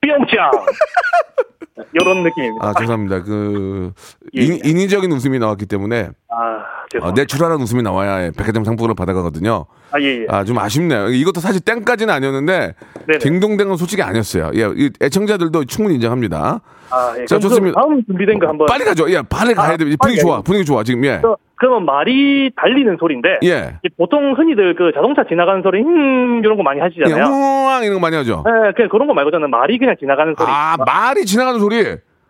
[0.00, 0.50] 평창.
[1.92, 2.68] 이런 느낌입니다.
[2.68, 3.22] 아, 죄송합니다.
[3.24, 3.92] 그
[4.36, 4.68] 예, 인, 예.
[4.68, 7.22] 인위적인 웃음이 나왔기 때문에 아, 어, 죄송합니다.
[7.22, 9.66] 내추럴한 웃음이 나와야 백화점 상품을 받아가거든요.
[9.90, 10.26] 아, 예, 예.
[10.28, 11.08] 아, 좀 아쉽네요.
[11.08, 12.74] 이것도 사실 땡까지는 아니었는데.
[13.20, 14.52] 딩동댕은 솔직히 아니었어요.
[14.54, 16.60] 예, 이 애청자들도 충분히 인정합니다.
[16.94, 17.24] 아, 예.
[17.26, 17.80] 자, 그럼 좋습니다.
[17.80, 18.66] 다음 준비된 거 한번.
[18.66, 19.10] 빨리 가죠.
[19.10, 19.96] 예, 빨리 가야 아, 됩니다.
[20.00, 20.32] 분위기 좋아.
[20.36, 20.42] 가야죠.
[20.44, 20.82] 분위기 좋아.
[20.82, 21.18] 지금 예.
[21.22, 23.76] 그- 그러면 말이 달리는 소리인데 예.
[23.84, 27.24] 이 보통 흔히들 그 자동차 지나가는 소리 음 이런 거 많이 예, 하시잖아요.
[27.26, 28.44] 우왕 이런 거 많이 하죠.
[28.46, 30.46] 예, 그냥 그런 거 말고 저는 말이 그냥 지나가는 소리.
[30.50, 31.76] 아, 말이 지나가는 소리.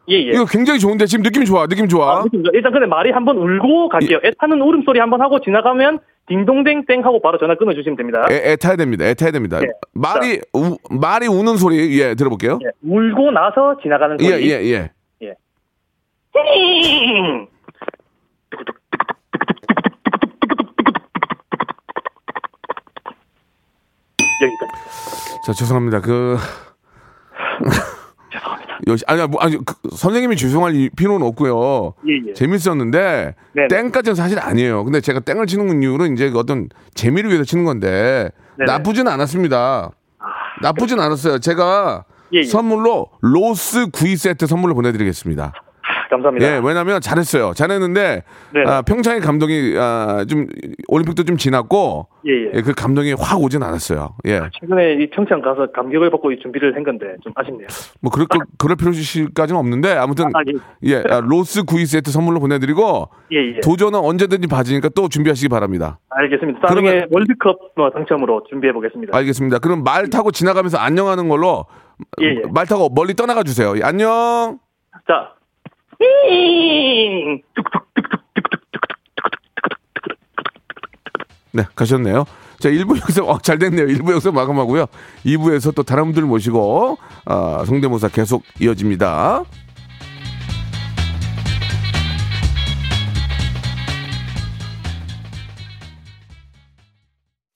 [0.08, 0.32] 예, 예.
[0.32, 1.66] 이거 굉장히 좋은데 지금 느낌이 좋아.
[1.66, 2.20] 느낌 좋아.
[2.20, 2.50] 아, 느낌이죠.
[2.52, 4.20] 일단 근데 말이 한번 울고 갈게요.
[4.24, 8.26] 애 타는 울음소리 한번 하고 지나가면 딩동댕땡 하고 바로 전화 끊어주시면 됩니다.
[8.30, 9.04] 애, 애 타야 됩니다.
[9.04, 9.60] 애 타야 됩니다.
[9.62, 9.66] 예.
[9.92, 12.58] 말이 우, 말이 우는 소리 예 들어볼게요.
[12.64, 14.50] 예, 울고 나서 지나가는 예 소리.
[14.50, 14.90] 예
[15.22, 15.34] 예.
[16.34, 17.46] 띵!
[24.42, 25.42] 여기까지.
[25.46, 26.00] 자 죄송합니다.
[26.00, 26.36] 그.
[28.86, 31.94] 역시 아니 뭐 아니 그, 선생님이 죄송할 이- 필요는 없고요.
[32.08, 32.32] 예, 예.
[32.34, 33.68] 재밌었는데 네네.
[33.68, 34.84] 땡까지는 사실 아니에요.
[34.84, 38.70] 근데 제가 땡을 치는 이유는 이제 그 어떤 재미를 위해서 치는 건데 네네.
[38.70, 39.90] 나쁘진 않았습니다.
[40.62, 41.38] 나쁘진 않았어요.
[41.38, 42.44] 제가 예, 예.
[42.44, 45.52] 선물로 로스 구이 세트 선물로 보내드리겠습니다.
[46.14, 46.46] 감사합니다.
[46.46, 47.52] 예, 왜냐면 잘했어요.
[47.54, 48.22] 잘했는데
[48.52, 48.70] 네네.
[48.70, 50.46] 아, 평창의 감동이 아, 좀
[50.88, 52.50] 올림픽도 좀 지났고 예, 예.
[52.54, 54.14] 예, 그 감동이 확 오진 않았어요.
[54.26, 57.66] 예, 최근에 이 평창 가서 감격을 받고 이 준비를 한 건데 좀 아쉽네요.
[58.00, 60.40] 뭐 그럴 거- 그럴 필요까지는 없는데 아무튼 아,
[60.84, 63.60] 예, 아, 로스 구이 세트 선물로 보내드리고 예, 예.
[63.60, 65.98] 도전은 언제든지 봐주니까 또 준비하시기 바랍니다.
[66.10, 66.60] 알겠습니다.
[66.62, 69.16] 나중에 그러면- 월드컵 뭐 당첨으로 준비해 보겠습니다.
[69.16, 69.58] 알겠습니다.
[69.58, 71.66] 그럼 말 타고 지나가면서 안녕하는 걸로
[72.22, 72.42] 예, 예.
[72.52, 73.74] 말 타고 멀리 떠나가 주세요.
[73.76, 74.58] 예, 안녕.
[75.06, 75.33] 자.
[76.28, 77.42] 띵!
[81.52, 82.24] 네, 가셨네요.
[82.58, 83.86] 자, 1부 여기서, 어, 잘 됐네요.
[83.86, 84.86] 1부 여기서 마감하고요.
[85.24, 89.44] 2부에서 또 다른 분들 모시고, 아, 성대모사 계속 이어집니다.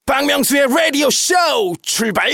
[0.06, 1.34] 박명수의 라디오 쇼
[1.82, 2.30] 출발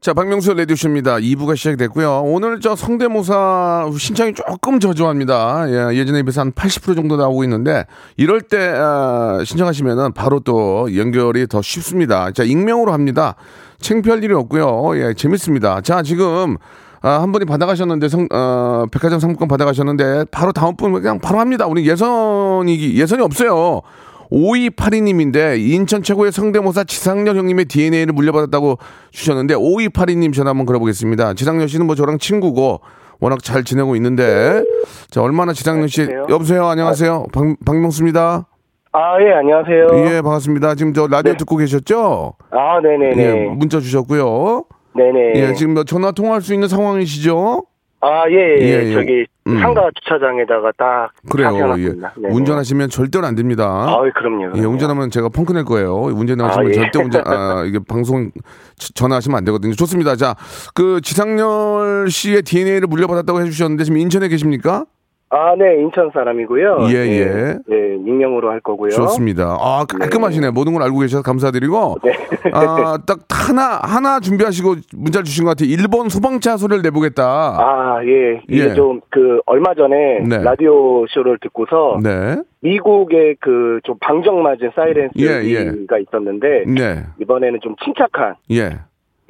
[0.00, 1.16] 자, 박명수 레디오쇼입니다.
[1.16, 2.22] 2부가 시작됐고요.
[2.24, 5.66] 오늘 저 성대모사 신청이 조금 저조합니다.
[5.68, 7.84] 예, 예전에 비해서 한 80% 정도 나오고 있는데,
[8.16, 12.30] 이럴 때, 아, 신청하시면은 바로 또 연결이 더 쉽습니다.
[12.30, 13.34] 자, 익명으로 합니다.
[13.80, 14.92] 창피할 일이 없고요.
[14.96, 15.82] 예, 재밌습니다.
[15.82, 16.56] 자, 지금,
[17.02, 21.66] 아, 한 분이 받아가셨는데, 성, 어, 백화점 상품권 받아가셨는데, 바로 다음 분 그냥 바로 합니다.
[21.66, 23.82] 우리 예선이, 예선이 없어요.
[24.30, 28.78] 5282님인데 인천 최고의 성대모사 지상렬 형님의 DNA를 물려받았다고
[29.10, 31.34] 주셨는데 5282님 전화 한번 걸어보겠습니다.
[31.34, 32.80] 지상렬 씨는 뭐 저랑 친구고
[33.20, 34.62] 워낙 잘 지내고 있는데
[35.10, 36.66] 자 얼마나 지상렬 씨 여보세요?
[36.66, 38.46] 안녕하세요 박, 박명수입니다.
[38.92, 40.16] 아, 예, 안녕하세요.
[40.16, 40.74] 예 반갑습니다.
[40.74, 41.36] 지금 저 라디오 네.
[41.36, 42.34] 듣고 계셨죠?
[42.50, 43.22] 아, 네네네.
[43.22, 44.64] 예 문자 주셨고요.
[44.96, 45.32] 네네.
[45.36, 47.64] 예 지금 뭐 전화 통화할 수 있는 상황이시죠?
[48.02, 48.60] 아, 예, 예.
[48.60, 48.92] 예, 예.
[48.94, 49.58] 저기, 음.
[49.60, 51.10] 상가 주차장에다가 딱.
[51.30, 51.50] 그래요.
[51.78, 51.88] 예.
[51.92, 52.34] 네네.
[52.34, 53.64] 운전하시면 절대로 안 됩니다.
[53.66, 54.56] 아, 그럼요.
[54.56, 55.94] 예, 운전하면 제가 펑크 낼 거예요.
[55.96, 56.72] 운전하시면 아, 예.
[56.74, 58.30] 절대 운전, 아, 이게 방송
[58.76, 59.74] 저- 전화하시면 안 되거든요.
[59.74, 60.16] 좋습니다.
[60.16, 60.34] 자,
[60.74, 64.86] 그 지상렬 씨의 DNA를 물려받았다고 해 주셨는데 지금 인천에 계십니까?
[65.32, 66.78] 아, 네, 인천 사람이고요.
[66.90, 67.24] 예, 네, 예.
[67.66, 68.90] 네, 익명으로 할 거고요.
[68.90, 69.56] 좋습니다.
[69.60, 70.50] 아, 깔끔하시네.
[70.50, 71.98] 모든 걸 알고 계셔서 감사드리고.
[72.04, 72.12] 네.
[72.52, 75.68] 아, 딱 하나, 하나 준비하시고 문자를 주신 것 같아요.
[75.70, 77.22] 일본 소방차 소리를 내보겠다.
[77.24, 78.42] 아, 예.
[78.48, 78.74] 이게 예.
[78.74, 80.42] 좀, 그, 얼마 전에 네.
[80.42, 82.36] 라디오 쇼를 듣고서 네.
[82.62, 85.72] 미국의 그 좀 방정맞은 사이렌 예, 예.
[86.00, 87.04] 있었는데 네.
[87.20, 88.78] 이번에는 좀 침착한 예.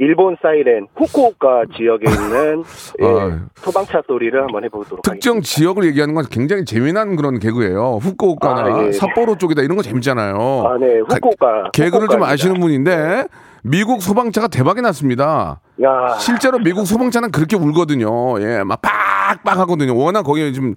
[0.00, 2.64] 일본 사이렌 후쿠오카 지역에 있는
[3.02, 3.38] 예, 아.
[3.56, 5.46] 소방차 소리를 한번 해보도록 특정 하겠습니다.
[5.46, 7.98] 지역을 얘기하는 건 굉장히 재미난 그런 개그예요.
[8.00, 8.92] 후쿠오카나 아, 예.
[8.92, 10.34] 삿포로 쪽이다 이런 거 재밌잖아요.
[10.66, 11.70] 아, 네, 후쿠오카.
[11.74, 12.28] 개그를 좀 후쿠오카입니다.
[12.32, 13.26] 아시는 분인데
[13.62, 15.60] 미국 소방차가 대박이 났습니다.
[15.82, 18.40] 야, 실제로 미국 소방차는 그렇게 울거든요.
[18.40, 19.94] 예, 막 빡빡 하거든요.
[19.94, 20.76] 워낙 거기에 좀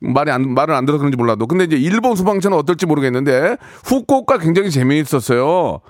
[0.00, 1.46] 말이 안, 말을 안 들어서 그런지 몰라도.
[1.46, 5.80] 근데 이제 일본 소방차는 어떨지 모르겠는데 후쿠오카 굉장히 재미있었어요.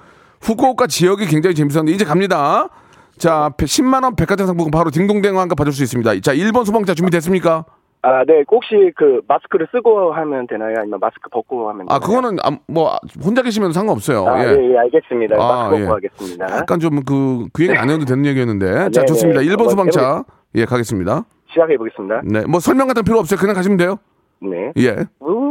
[0.44, 2.68] 후쿠오카 지역이 굉장히 재밌었는데 이제 갑니다.
[3.16, 6.20] 자, 10만 원 백화점 상품권 바로 딩동댕 한가 받을 수 있습니다.
[6.20, 7.64] 자, 일본 소방차 준비됐습니까?
[8.02, 10.74] 아, 네, 혹시 그 마스크를 쓰고 하면 되나요?
[10.78, 11.96] 아니면 마스크 벗고 하면 되나요?
[11.96, 14.26] 아, 그거는 아, 뭐 혼자 계시면 상관없어요.
[14.26, 14.50] 아, 예.
[14.50, 15.36] 예, 예, 알겠습니다.
[15.36, 15.86] 아, 마스크 벗고 예.
[15.86, 16.56] 하겠습니다.
[16.58, 18.66] 약간 좀 그그 얘기 안 해도 되는 얘기였는데.
[18.92, 19.06] 자, 네네.
[19.06, 19.40] 좋습니다.
[19.40, 20.24] 일본 한번 소방차.
[20.56, 21.24] 예, 가겠습니다.
[21.48, 22.20] 시작해 보겠습니다.
[22.24, 22.44] 네.
[22.46, 23.40] 뭐 설명 같은 필요 없어요.
[23.40, 23.96] 그냥 가시면 돼요.
[24.42, 24.72] 네.
[24.76, 24.96] 예.
[25.20, 25.43] 우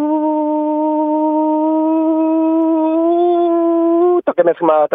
[4.25, 4.88] 타카메스마.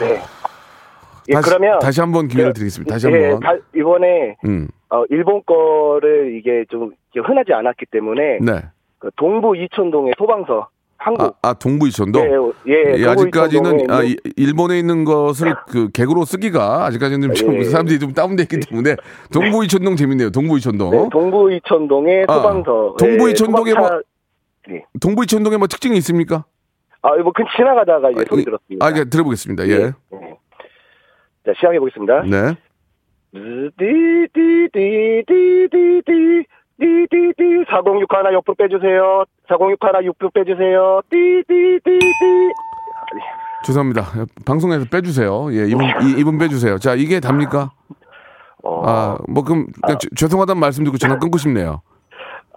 [0.00, 0.20] 네.
[1.28, 2.94] 예, 다시, 그러면 다시 한 번 기회를 예, 드리겠습니다.
[2.94, 3.40] 다시 예, 한 번.
[3.40, 4.68] 다- 이번에 음.
[4.90, 8.62] 어, 일본 거를 이게 좀 흔하지 않았기 때문에 네.
[8.98, 10.68] 그 동부 이촌동의 소방서
[10.98, 12.18] 한국 아, 아 동부 이천도.
[12.66, 14.00] 예, 예, 예, 아직까지는 아,
[14.36, 17.64] 일본에 있는 것을 그 개그로 쓰기가 아직까지는 좀 예.
[17.64, 18.96] 사람들이 좀 다운돼 있기 때문에
[19.32, 20.30] 동부 이천동 재밌네요.
[20.30, 20.90] 동부 이천동.
[20.90, 24.00] 네, 동부 이촌동의 아, 소방서 동부 예, 이촌동에 뭐-
[24.70, 24.84] 예.
[25.00, 26.44] 동부 이천동에 뭐 특징이 있습니까?
[27.02, 28.84] 아 이거 그 지나가다가 이제 소리 이- 들었습니다.
[28.84, 29.68] 아, 예, 들어보겠습니다.
[29.68, 29.72] 예.
[29.72, 29.92] 예.
[31.46, 32.22] 자 시작해 보겠습니다.
[32.22, 32.56] 네.
[34.98, 36.44] 띠띠띠띠띠띠
[36.80, 39.24] 띠띠띠 406 하나 옆으로 빼주세요.
[39.48, 41.00] 406 하나 옆으로 빼주세요.
[41.10, 42.52] 띠띠띠띠.
[43.64, 44.02] 죄송합니다.
[44.46, 45.52] 방송에서 빼주세요.
[45.52, 46.78] 예, 이분 이, 이분 빼주세요.
[46.78, 47.72] 자, 이게 답니까?
[48.62, 49.66] 어, 아, 뭐 그럼
[50.00, 51.82] 죄- 죄송하다는 말씀 듣고 전화 끊고 싶네요.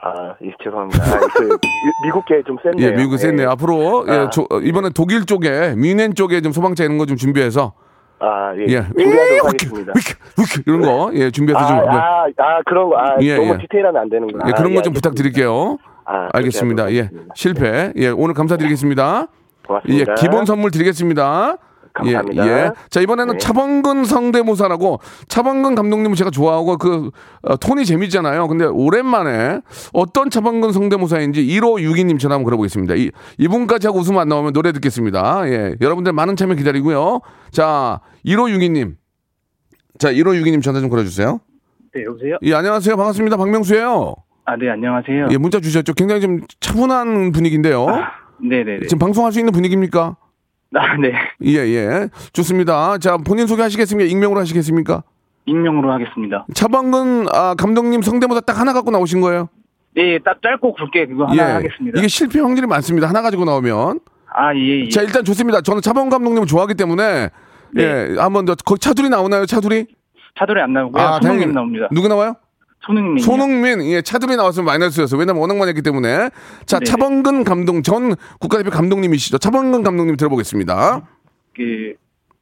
[0.03, 1.03] 아, 예, 죄송합니다.
[1.03, 2.87] 아, 그, 미- 미국계 좀 센데요.
[2.87, 3.49] 예, 미국 셌네요.
[3.51, 4.29] 앞으로 예, 아.
[4.29, 7.73] 조- 어, 이번에 독일 쪽에 미넨 쪽에 좀 소방차 이런 거 좀 준비해서
[8.21, 8.65] 아, 예.
[8.67, 9.93] 예, 준비하도록 하겠습니다.
[9.95, 13.53] 위크, 위크 이런 거 예, 준비해서 아, 좀 아, 아, 그런 거, 아, 예, 너무
[13.53, 13.57] 예.
[13.57, 14.45] 디테일하면 안 되는구나.
[14.47, 15.77] 예, 그런 아, 거좀 예, 부탁드릴게요.
[16.05, 16.91] 아, 알겠습니다.
[16.93, 17.09] 예.
[17.35, 17.93] 실패.
[17.95, 19.27] 예, 오늘 감사드리겠습니다.
[19.27, 20.13] 예, 고맙습니다.
[20.15, 21.57] 기본 선물 드리겠습니다.
[21.93, 22.47] 감사합니다.
[22.47, 22.71] 예, 예.
[22.89, 23.37] 자, 이번에는 네.
[23.37, 28.47] 차범근 성대모사라고 차범근 감독님을 제가 좋아하고 그 어, 톤이 재밌잖아요.
[28.47, 29.61] 근데 오랜만에
[29.93, 32.95] 어떤 차범근 성대모사인지 1562님 전화 한번 걸어보겠습니다.
[32.95, 35.43] 이, 이분까지 하고 웃음 안 나오면 노래 듣겠습니다.
[35.47, 35.75] 예.
[35.81, 37.19] 여러분들 많은 참여 기다리고요.
[37.51, 38.95] 자, 1562님.
[39.99, 41.39] 자, 1562님 전화 좀 걸어주세요.
[41.93, 42.37] 네, 여보세요?
[42.43, 42.95] 예, 안녕하세요.
[42.95, 43.37] 반갑습니다.
[43.37, 45.27] 박명수예요 아, 네, 안녕하세요.
[45.31, 45.93] 예, 문자 주셨죠.
[45.93, 47.85] 굉장히 좀 차분한 분위기인데요.
[48.39, 48.87] 네네네.
[48.87, 50.15] 지금 방송할 수 있는 분위기입니까?
[50.75, 51.13] 아, 네.
[51.43, 52.09] 예, 예.
[52.33, 52.97] 좋습니다.
[52.97, 54.09] 자, 본인 소개하시겠습니까?
[54.09, 55.03] 익명으로 하시겠습니까?
[55.45, 56.45] 익명으로 하겠습니다.
[56.53, 59.49] 차범근 아, 감독님 성대모사 딱 하나 갖고 나오신 거예요?
[59.95, 61.53] 네, 딱 짧고 굵게 그거 하나 예.
[61.53, 61.99] 하겠습니다.
[61.99, 63.09] 이게 실패 확률이 많습니다.
[63.09, 63.99] 하나 가지고 나오면.
[64.33, 64.89] 아, 예, 예.
[64.89, 65.61] 자, 일단 좋습니다.
[65.61, 67.29] 저는 차범근 감독님을 좋아하기 때문에
[67.73, 67.83] 네.
[67.83, 69.45] 예, 한번 더 거기 차둘이 나오나요?
[69.45, 69.87] 차둘이?
[70.39, 71.01] 차돌이 안 나오고요.
[71.03, 71.51] 아, 다행이네.
[71.51, 71.89] 나옵니다.
[71.91, 72.35] 누구 나와요?
[72.81, 73.23] 손흥민.
[73.23, 75.19] 손흥민, 예, 차둘이 나왔으면 마이너스였어요.
[75.19, 76.29] 왜냐면 워낙 많이 했기 때문에.
[76.65, 76.85] 자, 네.
[76.85, 79.37] 차범근 감독, 전 국가대표 감독님이시죠.
[79.37, 81.01] 차범근 감독님 들어보겠습니다.
[81.55, 81.93] 그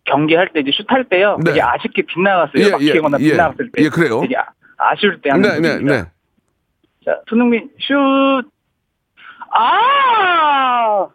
[0.06, 1.38] 경기할 때 이제 슛할 때요.
[1.44, 1.52] 네.
[1.52, 2.64] 되게 아쉽게 빗나갔어요.
[2.64, 3.32] 예, 막히거나 예, 예.
[3.32, 3.84] 빗나갔을 때.
[3.84, 4.22] 예, 그래요.
[4.22, 4.46] 되게 아,
[4.78, 5.80] 아쉬울 때 하는 네, 네.
[5.80, 6.04] 네.
[7.06, 7.96] 자, 손흥민 슛.
[9.52, 11.08] 아!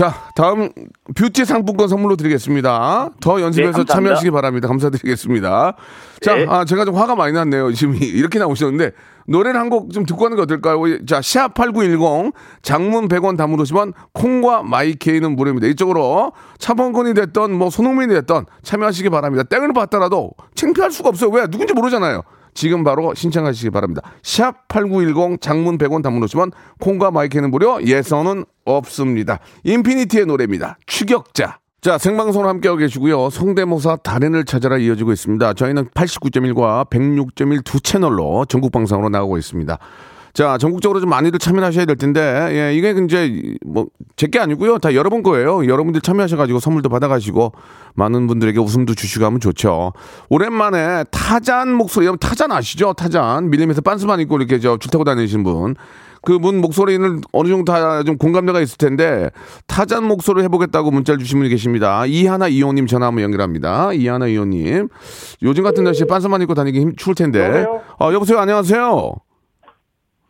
[0.00, 0.70] 자, 다음
[1.14, 3.10] 뷰티 상품권 선물로 드리겠습니다.
[3.20, 3.84] 더 연습해서 네.
[3.84, 4.66] 참여하시기 바랍니다.
[4.66, 5.74] 감사드리겠습니다.
[6.22, 6.46] 자, 네.
[6.48, 7.70] 아, 제가 좀 화가 많이 났네요.
[7.74, 8.92] 지금 이렇게 나오셨는데
[9.28, 11.04] 노래를 한 곡 좀 듣고 하는 게 어떨까요?
[11.04, 12.32] 자, 샵8910
[12.62, 15.66] 장문 100원 담으시면 콩과 마이케이는 무료입니다.
[15.66, 19.42] 이쪽으로 차범근이 됐던 뭐 손흥민이 됐던 참여하시기 바랍니다.
[19.42, 21.28] 땡을 받더라도 창피할 수가 없어요.
[21.28, 21.46] 왜?
[21.46, 22.22] 누군지 모르잖아요.
[22.54, 24.02] 지금 바로 신청하시기 바랍니다.
[24.22, 29.38] 샵 8910 장문 100원 담으시면 콩과 마이크는 무료 예선은 없습니다.
[29.64, 30.78] 인피니티의 노래입니다.
[30.86, 31.58] 추격자.
[31.80, 33.30] 자, 생방송을 함께하고 계시고요.
[33.30, 35.54] 성대모사 달인을 찾아라 이어지고 있습니다.
[35.54, 39.78] 저희는 89.1과 106.1 두 채널로 전국 방송으로 나가고 있습니다.
[40.32, 42.20] 자, 전국적으로 좀 많이들 참여하셔야 될 텐데,
[42.52, 44.78] 예, 이게 이제 뭐, 제게 아니고요.
[44.78, 45.66] 다 여러분 거예요.
[45.66, 47.52] 여러분들 참여하셔가지고 선물도 받아가시고,
[47.94, 49.92] 많은 분들에게 웃음도 주시고 하면 좋죠.
[50.28, 52.92] 오랜만에 타잔 목소리, 여러분 타잔 아시죠?
[52.92, 53.50] 타잔.
[53.50, 55.74] 밀림에서 빤스만 입고 이렇게 저 줄 타고 다니시는 분.
[56.22, 59.30] 그분 목소리는 어느 정도 다 좀 공감대가 있을 텐데,
[59.66, 62.06] 타잔 목소리를 해보겠다고 문자를 주신 분이 계십니다.
[62.06, 63.92] 이하나 이호님 전화 한번 연결합니다.
[63.94, 64.88] 이하나 이호님.
[65.42, 67.40] 요즘 같은 날씨에 빤스만 입고 다니기 힘, 추울 텐데.
[67.40, 67.80] 여보세요?
[67.98, 68.38] 어, 여보세요?
[68.38, 69.12] 안녕하세요?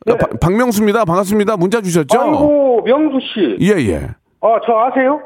[0.08, 1.04] 아, 바- 박명수입니다.
[1.04, 1.56] 반갑습니다.
[1.56, 2.16] 문자 주셨죠?
[2.16, 2.28] 네.
[2.30, 3.56] 아이고 명수 씨.
[3.60, 3.96] 예, 예.
[4.40, 5.20] 아저 아세요?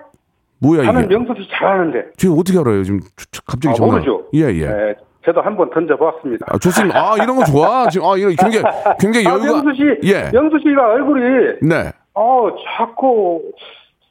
[0.59, 1.15] 뭐야, 저는 이게?
[1.17, 2.07] 명수 씨 잘하는데.
[2.17, 2.83] 지금 어떻게 알아요?
[2.83, 3.01] 지금
[3.47, 3.93] 갑자기 아, 전화.
[3.93, 4.25] 모르죠.
[4.35, 4.67] 예, 예.
[4.67, 6.47] 네, 저도 한번 던져보았습니다.
[6.49, 6.99] 아, 좋습니다.
[6.99, 7.89] 아, 이런 거 좋아.
[7.89, 8.65] 지금, 아, 이런 굉장히,
[8.99, 9.63] 굉장히 아, 여유가.
[9.63, 10.31] 명수 씨, 예.
[10.33, 11.21] 명수 씨가 얼굴이
[11.63, 11.93] 네.
[12.15, 13.43] 어 자꾸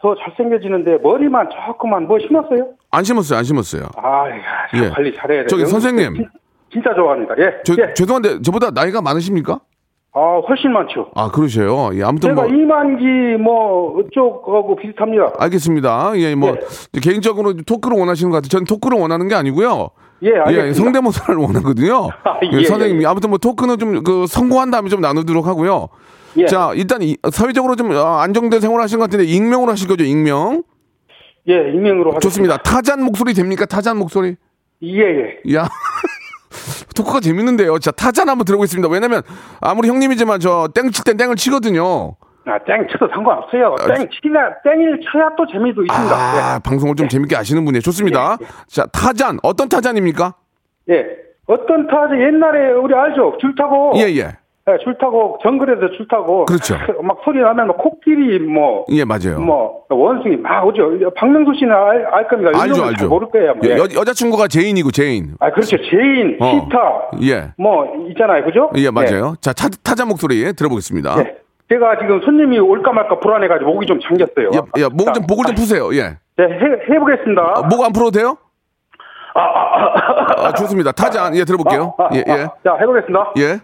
[0.01, 2.69] 더 잘생겨지는데 머리만 자꾸만 뭐 심었어요?
[2.91, 3.83] 안 심었어요, 안 심었어요.
[3.97, 4.25] 아,
[4.75, 4.89] 예.
[4.89, 5.47] 관리 잘해야 돼.
[5.47, 6.15] 저기 선생님.
[6.15, 6.29] 진-
[6.71, 7.35] 진짜 좋아합니다.
[7.39, 7.53] 예.
[7.65, 7.93] 저, 예.
[7.93, 9.59] 죄송한데, 저보다 나이가 많으십니까?
[10.15, 11.07] 아 훨씬 많죠.
[11.15, 11.89] 아, 그러세요.
[11.93, 12.53] 예, 아무튼 제가 뭐.
[12.53, 15.33] 이만기 뭐 어쪽하고 비슷합니다.
[15.39, 16.11] 알겠습니다.
[16.17, 16.55] 예, 뭐,
[17.01, 18.49] 개인적으로 토크를 원하시는 것 같아요.
[18.49, 19.89] 저는 토크를 원하는 게 아니고요.
[20.21, 20.73] 예, 알겠습니다.
[20.75, 22.09] 성대모사를 원하거든요.
[22.23, 23.05] 아, 예, 예, 선생님, 예.
[23.07, 25.89] 아무튼 뭐 토크는 좀 그 성공한 다음에 좀 나누도록 하고요.
[26.37, 26.45] 예.
[26.45, 30.61] 자, 일단 이, 사회적으로 좀 어, 안정된 생활 하시는 것 같은데 익명으로 하실 거죠, 익명?
[31.47, 32.19] 예, 익명으로 하겠습니다.
[32.19, 32.57] 좋습니다.
[32.57, 33.65] 타잔 목소리 됩니까?
[33.65, 34.35] 타잔 목소리?
[34.83, 34.99] 예,
[35.47, 35.55] 예.
[35.55, 35.67] 야.
[36.95, 37.79] 토크가 재밌는데요.
[37.79, 38.89] 자, 타잔 한번 들어보겠습니다.
[38.89, 39.21] 왜냐면
[39.61, 42.15] 아무리 형님이지만 저 땡 칠 땐 땡을 치거든요.
[42.45, 43.75] 아, 땡 쳐도 상관없어요.
[43.95, 46.15] 땡 치나 땡을 쳐야 또 재미도 있습니다.
[46.15, 47.81] 아, 방송을 좀 재밌게 아시는 분이에요.
[47.81, 48.37] 좋습니다.
[48.67, 49.39] 자, 타잔.
[49.43, 50.33] 어떤 타잔입니까?
[50.89, 50.93] 예.
[50.95, 51.05] 예.
[51.45, 53.37] 어떤 타잔 옛날에 우리 알죠?
[53.39, 54.31] 줄 타고 예, 예.
[54.69, 56.75] 예, 줄 타고 정글에서 줄 타고 그렇죠.
[57.03, 59.39] 막 소리 나면 막 코끼리 뭐 예, 맞아요.
[59.41, 60.89] 뭐 원숭이 막 오죠.
[61.17, 62.51] 박명수 씨는 알, 알 겁니다.
[62.55, 63.09] 알죠, 알죠.
[63.09, 63.55] 모를 거예요.
[63.55, 63.69] 뭐.
[63.69, 63.77] 여, 예.
[63.79, 65.35] 여- 여자친구가 제인이고 제인.
[65.41, 65.75] 아 그렇죠.
[65.77, 66.45] 제인, 어.
[66.45, 66.79] 치타,
[67.23, 67.51] 예.
[67.57, 68.69] 뭐 있잖아요, 그죠?
[68.77, 69.33] 예, 맞아요.
[69.41, 71.15] 자, 타, 타잔 목소리 들어보겠습니다.
[71.19, 71.35] 예.
[71.69, 74.51] 제가 지금 손님이 올까 말까 불안해가지고 목이 좀 잠겼어요.
[74.53, 75.93] 예, 예, 목 좀, 목을 좀 푸세요.
[75.93, 76.17] 예.
[76.37, 77.53] 네, 해, 해보겠습니다.
[77.57, 78.37] 아, 목안 풀어도 돼요?
[79.35, 80.91] 아, 좋습니다.
[80.93, 81.95] 타자, 예, 들어볼게요.
[81.97, 82.31] 아, 아, 예, 예.
[82.31, 83.33] 아, 자, 해보겠습니다.
[83.39, 83.59] 예.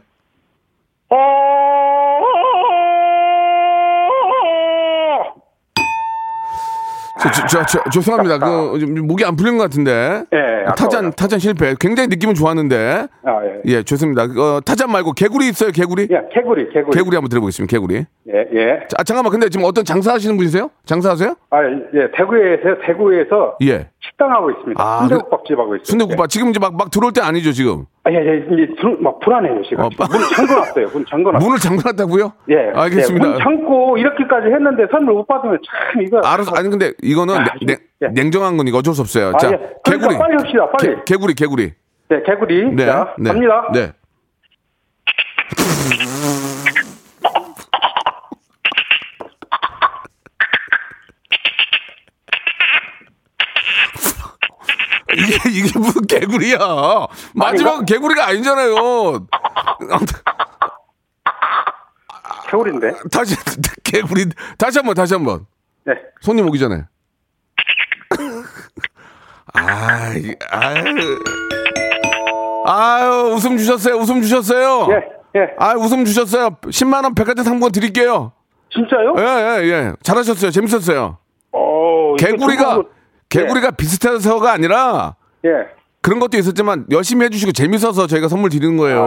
[7.21, 8.37] 저, 저, 저, 저, 죄송합니다.
[8.39, 10.23] 그, 좀 목이 안 풀린 것 같은데.
[10.31, 11.11] 예, 아, 타잔.
[11.11, 11.75] 타잔 실패.
[11.77, 13.07] 굉장히 느낌은 좋았는데.
[13.25, 13.61] 아, 예.
[13.65, 14.23] 예, 좋습니다.
[14.23, 16.03] 어, 타잔 말고 개구리 있어요, 개구리?
[16.11, 16.95] 예, 개구리, 개구리.
[16.95, 18.05] 개구리 한번 들어보겠습니다, 개구리.
[18.33, 18.67] 예, 예.
[18.87, 19.31] 자, 아, 잠깐만.
[19.33, 20.69] 근데 지금 어떤 장사하시는 분이세요?
[20.85, 21.35] 장사하세요?
[21.49, 23.89] 아, 예, 대구에서, 대구에서 예.
[24.01, 24.81] 식당하고 있습니다.
[24.81, 25.83] 아, 순대국밥집 하고 있어요.
[25.83, 26.29] 순대국밥.
[26.29, 27.85] 지금 이제 막, 막 들어올 때 아니죠, 지금?
[28.05, 29.83] 아, 예, 예, 이제 들, 막 불안해요, 지금.
[29.83, 31.45] 어, 빠- 문 잠궈놨어요, 문 잠궈놨어요.
[31.45, 32.33] 문을 잠궈놨다고요?
[32.49, 32.71] 예.
[32.73, 33.25] 알겠습니다.
[33.27, 35.59] 예, 문 잠고 이렇게까지 했는데 선물 못 받으면
[35.93, 36.19] 참 이거.
[36.19, 38.07] 알아서, 아니, 근데 이거는 아, 냉, 예.
[38.07, 39.33] 냉정한 거니까 어쩔 수 없어요.
[39.35, 39.57] 아, 자, 예.
[39.83, 40.17] 그러니까 개구리.
[40.17, 40.95] 빨리 합시다, 빨리.
[40.95, 41.73] 개, 개구리, 개구리.
[42.07, 42.71] 네, 개구리.
[42.75, 42.85] 네.
[42.85, 43.29] 자, 네.
[43.31, 43.69] 갑니다.
[43.73, 43.91] 네.
[55.29, 56.57] 이게, 이게 무슨 개구리야.
[57.35, 59.27] 마지막은 개구리가 아니잖아요.
[62.49, 62.93] 개구리인데.
[63.11, 63.35] 다시,
[63.83, 64.25] 개구리.
[64.57, 65.45] 다시 한 번, 다시 한 번.
[65.85, 65.93] 네.
[66.21, 66.83] 손님 오기 전에.
[69.53, 71.19] 아, 이- 아유.
[72.65, 73.95] 아유, 웃음 주셨어요.
[73.95, 74.87] 웃음 주셨어요.
[74.91, 75.47] 예, 예.
[75.57, 76.51] 아, 웃음 주셨어요.
[76.61, 78.31] 10만 원 백화점 상품권 드릴게요.
[78.71, 79.15] 진짜요?
[79.17, 79.23] 예,
[79.63, 79.93] 예, 예.
[80.03, 80.51] 잘하셨어요.
[80.51, 81.17] 재밌었어요.
[81.51, 82.85] 어, 개구리가 정말-
[83.29, 85.15] 개구리가 비슷해서가 아니라
[85.45, 85.67] 예.
[86.01, 89.03] 그런 것도 있었지만 열심히 해주시고 재밌어서 저희가 선물 드리는 거예요.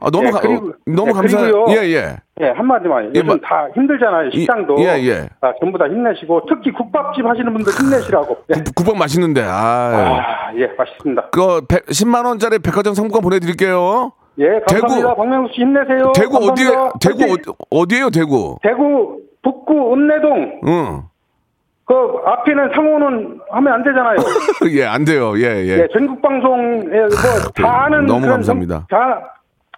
[0.00, 1.64] 아, 너무 예, 가, 그리고- 어, 너무 예, 감사해요.
[1.64, 1.76] 그리고요.
[1.78, 2.16] 예, 예.
[2.40, 3.04] 예, 한마디만.
[3.04, 4.30] 예, 요즘 뭐- 다 힘들잖아요.
[4.32, 4.76] 식당도.
[4.80, 5.28] 예, 예.
[5.40, 8.36] 아, 전부 다 힘내시고, 특히 국밥집 하시는 분들 힘내시라고.
[8.50, 8.54] 예.
[8.60, 9.42] 국- 국밥 맛있는데.
[9.42, 9.48] 아.
[9.48, 11.30] 아, 예, 맛있습니다.
[11.30, 11.60] 그
[11.92, 14.10] 10만 원짜리 백화점 상품권 보내드릴게요.
[14.38, 15.08] 예, 감사합니다.
[15.08, 16.12] 대구- 박명수 씨 힘내세요.
[16.14, 16.98] 대구 어디에 감사합니다.
[17.00, 17.32] 대구!
[17.32, 18.58] 어디, 어디에요 대구?
[18.62, 21.02] 대구 북구 읍내동 응.
[21.86, 21.94] 그
[22.26, 24.16] 앞에는 상호는 하면 안 되잖아요.
[24.76, 25.34] 예, 안 돼요.
[25.38, 25.78] 예, 예.
[25.82, 28.86] 예, 전국 방송에 뭐다 아는 너무 감사합니다.
[28.90, 29.20] 정- 다,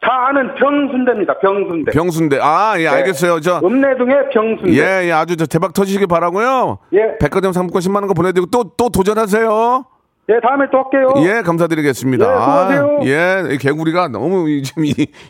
[0.00, 1.38] 다 아는 병순대입니다.
[1.40, 1.92] 병순대.
[1.92, 2.38] 병순대.
[2.40, 3.40] 아, 예, 알겠어요.
[3.40, 4.72] 저 읍내동의 병순대.
[4.72, 6.78] 예, 예, 아주 저 대박 터지시길 바라고요.
[6.94, 7.18] 예.
[7.20, 9.84] 백화점 상품권 10만 원거 보내 드리고 또 또 도전하세요.
[10.30, 11.12] 예, 다음에 또 할게요.
[11.26, 12.24] 예, 감사드리겠습니다.
[12.24, 12.98] 예, 수고하세요.
[13.02, 14.62] 아, 예, 이 개구리가 너무 이-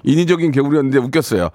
[0.05, 1.49] 인위적인 개구리였는데 웃겼어요.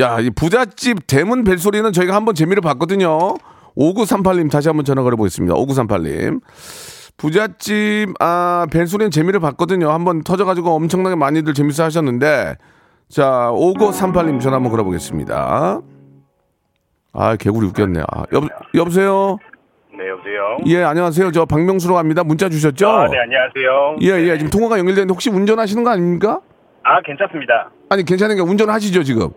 [0.00, 3.34] 야, 이 부잣집 대문 벨소리는 저희가 한번 재미를 봤거든요.
[3.76, 5.54] 5938님 다시 한번 전화 걸어보겠습니다.
[5.54, 6.40] 5938님.
[7.16, 9.90] 부잣집, 아, 벨소리는 재미를 봤거든요.
[9.90, 12.56] 한번 터져가지고 엄청나게 많이들 재밌어 하셨는데.
[13.08, 15.80] 자, 5938님 전화 한번 걸어보겠습니다.
[17.14, 18.00] 아, 개구리 웃겼네.
[18.10, 18.40] 아, 여,
[18.74, 19.36] 여보세요?
[19.96, 20.56] 네, 여보세요?
[20.66, 21.30] 예, 안녕하세요.
[21.32, 22.24] 저 박명수로 갑니다.
[22.24, 22.88] 문자 주셨죠?
[22.88, 23.96] 아, 네, 안녕하세요.
[24.00, 24.38] 예, 예.
[24.38, 26.40] 지금 통화가 연결되는데 혹시 운전하시는 거 아닙니까?
[26.82, 27.70] 아, 괜찮습니다.
[27.90, 29.28] 아니, 괜찮은 게 운전하시죠, 지금?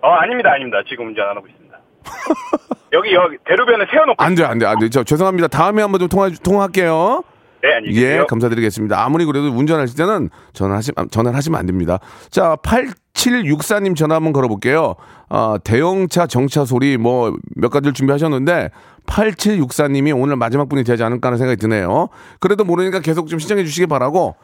[0.00, 0.78] 어, 아닙니다, 아닙니다.
[0.88, 1.61] 지금 운전 안 하고 있습니다.
[2.92, 4.22] 여기, 여기, 대로변에 세워놓고.
[4.22, 4.88] 안 돼, 안 돼, 안 돼.
[4.90, 5.48] 저 죄송합니다.
[5.48, 7.22] 다음에 한번 좀 통화, 통화할게요.
[7.62, 8.26] 네, 안녕히 예, 계세요.
[8.26, 9.02] 감사드리겠습니다.
[9.04, 12.00] 아무리 그래도 운전하실 때는 전화하시, 전화를 하시면 안 됩니다.
[12.28, 14.96] 자, 8764님 전화 한번 걸어볼게요.
[15.28, 18.70] 아, 대형차, 정차 소리 뭐 몇 가지를 준비하셨는데
[19.06, 22.08] 8764님이 오늘 마지막 분이 되지 않을까 하는 생각이 드네요.
[22.40, 24.34] 그래도 모르니까 계속 좀 시청해 주시기 바라고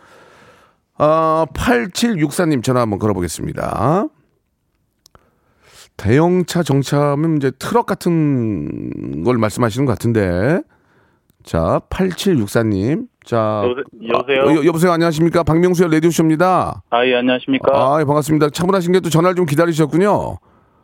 [0.97, 4.07] 아, 8764님 전화 한번 걸어보겠습니다.
[5.99, 10.61] 대형차, 정차면 이제 트럭 같은 걸 말씀하시는 것 같은데.
[11.43, 13.07] 자, 8764님.
[13.25, 13.63] 자.
[13.65, 14.43] 여보세- 여보세요?
[14.43, 14.93] 아, 여, 여보세요.
[14.93, 15.43] 안녕하십니까?
[15.43, 16.83] 박명수의 라디오쇼입니다.
[16.91, 17.73] 아, 예, 안녕하십니까.
[17.75, 18.51] 아, 예, 반갑습니다.
[18.51, 20.39] 차분하신 게 또 전화를 좀 기다리셨군요.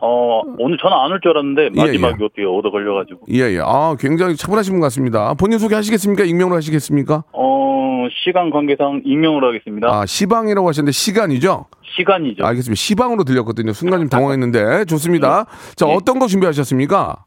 [0.06, 2.24] 어, 오늘 전화 안 올 줄 알았는데, 예, 마지막에 예.
[2.24, 3.20] 어떻게 얻어 걸려 가지고.
[3.30, 3.60] 예, 예.
[3.64, 5.28] 아, 굉장히 차분하신 분 같습니다.
[5.30, 6.24] 아, 본인 소개 하시겠습니까?
[6.24, 7.24] 익명으로 하시겠습니까?
[7.32, 9.88] 어, 시간 관계상 익명으로 하겠습니다.
[9.88, 11.66] 아, 시방이라고 하셨는데 시간이죠?
[11.96, 12.44] 시간이죠.
[12.44, 12.76] 알겠습니다.
[12.76, 13.72] 시방으로 들렸거든요.
[13.72, 14.84] 순간 좀 당황했는데.
[14.86, 15.46] 좋습니다.
[15.76, 17.24] 자, 어떤 거 준비하셨습니까?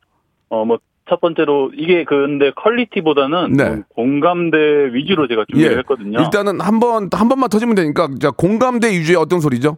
[0.49, 0.77] 어, 뭐,
[1.09, 3.65] 첫 번째로, 이게 근데 퀄리티보다는 네.
[3.65, 4.57] 좀 공감대
[4.93, 6.19] 위주로 제가 준비를 했거든요.
[6.19, 9.77] 일단은 한 번, 한 번만 터지면 되니까, 자, 공감대 위주의 어떤 소리죠?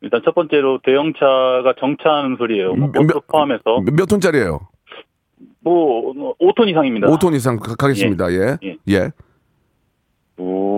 [0.00, 2.74] 일단 첫 번째로 대형차가 정차하는 소리예요.
[2.74, 3.80] 뭐, 모터 포함해서.
[3.84, 4.60] 몇, 몇 톤짜리예요?
[5.60, 7.08] 뭐, 5톤 이상입니다.
[7.08, 8.30] 5톤 이상 가, 가겠습니다.
[8.32, 8.58] 예.
[8.62, 8.76] 예.
[8.90, 9.10] 예.
[10.36, 10.73] 우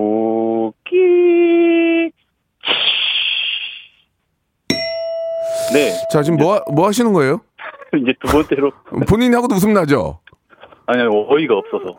[5.73, 5.93] 네.
[6.11, 7.41] 자, 지금 뭐, 하- 뭐 하시는 거예요?
[8.01, 8.73] 이제 두 번째로.
[9.09, 10.21] 본인이 하고도 웃음 나죠?
[10.87, 11.99] 아니, 어이가 없어서.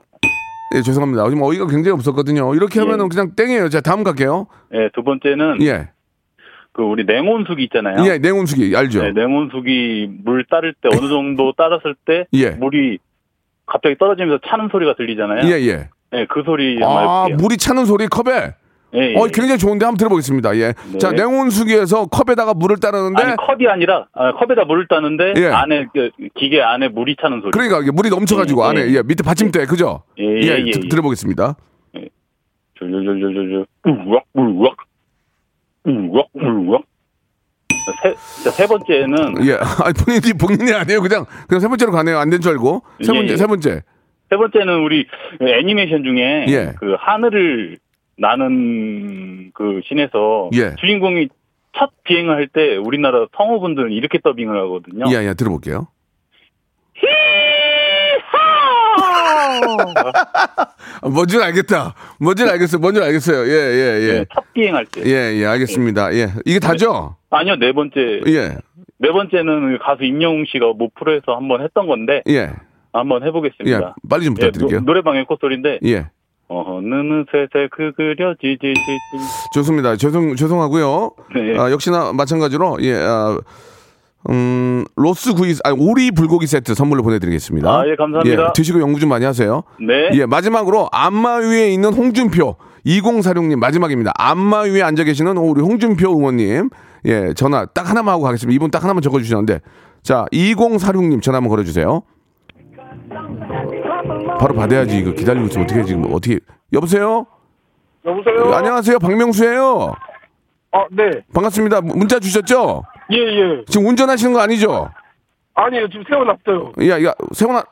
[0.76, 1.28] 예, 죄송합니다.
[1.30, 2.54] 지금 어이가 굉장히 없었거든요.
[2.56, 3.70] 이렇게 하면은 그냥 땡이에요.
[3.70, 4.48] 자, 다음 갈게요.
[4.74, 5.90] 예, 두 번째는 예.
[6.74, 8.06] 그 우리 냉온수기 있잖아요.
[8.06, 9.02] 예, 냉온수기 알죠?
[9.02, 12.52] 네, 냉온수기 물 따를 때 어느 정도 따랐을 때 예.
[12.52, 13.00] 물이
[13.66, 15.48] 갑자기 떨어지면서 차는 소리가 들리잖아요.
[15.50, 15.90] 예, 예.
[16.12, 17.28] 네, 그 소리 아.
[17.38, 18.54] 물이 차는 소리 컵에.
[18.96, 19.16] 예, 예.
[19.18, 20.56] 어, 굉장히 좋은데 한번 들어보겠습니다.
[20.58, 20.74] 예.
[20.92, 20.98] 네.
[20.98, 25.48] 자, 냉온수기에서 컵에다가 물을 따르는데 아니 컵이 아니라 아, 컵에다 물을 따는데 예.
[25.48, 27.52] 안에 그 기계 안에 물이 차는 소리.
[27.52, 28.94] 그러니까 이게 물이 넘쳐 가지고 예, 안에 예.
[28.96, 30.04] 예, 밑에 받침대 그죠?
[30.20, 30.90] 예, 예, 예, 드- 예.
[30.90, 31.56] 들어보겠습니다.
[32.76, 34.78] 졸졸졸졸졸 우악 우악
[35.86, 36.82] 우악 우악.
[38.04, 38.14] 세,
[38.44, 39.54] 자, 세 번째는 예.
[39.84, 41.02] 아니 본인이 본인이 아니에요.
[41.02, 42.18] 그냥 그냥 세 번째로 가네요.
[42.20, 42.84] 안 된 줄 알고.
[43.02, 43.38] 세 예, 번째 예.
[43.38, 43.82] 세 번째.
[44.30, 45.06] 세 번째는 우리
[45.42, 46.74] 애니메이션 중에 예.
[46.80, 47.78] 그 하늘을
[48.18, 50.76] 나는 그 신에서 예.
[50.80, 51.28] 주인공이
[51.78, 55.06] 첫 비행을 할 때 우리나라 성우분들은 이렇게 더빙을 하거든요.
[55.12, 55.88] 예, 예, 들어볼게요.
[61.02, 61.94] 아, 뭔지 알겠다.
[62.20, 62.80] 뭔지 알겠어요.
[62.82, 63.48] 뭔지 알겠어요.
[63.48, 64.14] 예, 예, 예.
[64.20, 65.02] 네, 첫 비행할 때.
[65.06, 66.14] 예, 예, 알겠습니다.
[66.16, 66.28] 예.
[66.46, 67.16] 이게 다죠?
[67.30, 68.22] 아니요, 네 번째.
[68.28, 68.56] 예.
[69.00, 72.50] 네 번째는 가수 임영웅 씨가 모 프로에서 한번 했던 건데 예.
[72.94, 73.78] 한번 해보겠습니다.
[73.80, 74.08] 예.
[74.10, 74.80] 빨리 좀 부탁드릴게요.
[74.80, 76.08] 노, 노래방의 콧소리인데 예.
[76.50, 78.74] 어느 새새 그 그려지지
[79.54, 79.96] 좋습니다.
[79.98, 81.12] 죄송 죄송하고요.
[81.36, 81.60] 네.
[81.60, 82.96] 아, 역시나 마찬가지로 예.
[82.96, 83.38] 아,
[84.30, 87.70] 음, 로스 구이 아, 오리 불고기 세트 선물로 보내 드리겠습니다.
[87.70, 88.44] 아, 예, 감사합니다.
[88.44, 89.64] 예, 드시고 연구 좀 많이 하세요.
[89.80, 90.10] 네.
[90.14, 94.12] 예, 마지막으로 안마 위에 있는 홍준표 2046님 마지막입니다.
[94.18, 96.70] 안마 위에 앉아 계시는 우리 홍준표 의원님.
[97.06, 98.56] 예, 전화 딱 하나만 하고 가겠습니다.
[98.56, 99.60] 이분 딱 하나만 적어 주시는데.
[100.04, 102.04] 자, 2046님 전화 한번 걸어 주세요.
[104.40, 104.98] 바로 받아야지.
[104.98, 106.40] 이거 기다리고 있으면 어떻게 지금 어떻게
[106.74, 107.26] 여보세요?
[108.06, 108.50] 여보세요?
[108.52, 109.00] 예, 안녕하세요.
[109.00, 109.94] 박명수예요.
[110.72, 111.10] 아, 네.
[111.34, 111.82] 반갑습니다.
[111.82, 112.84] 문자 주셨죠?
[113.12, 113.66] 예, 예.
[113.68, 114.90] 지금 운전하시는 거 아니죠?
[115.56, 116.74] 아니요, 지금 세워놨어요.
[116.90, 117.64] 야, 야, 세훈아.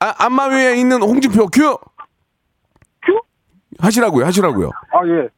[0.00, 1.76] 아, 안마 위에 있는 홍준표 큐.
[3.04, 3.20] 큐?
[3.80, 4.24] 하시라고요.
[4.26, 4.70] 하시라고요.
[4.92, 5.28] 아, 예.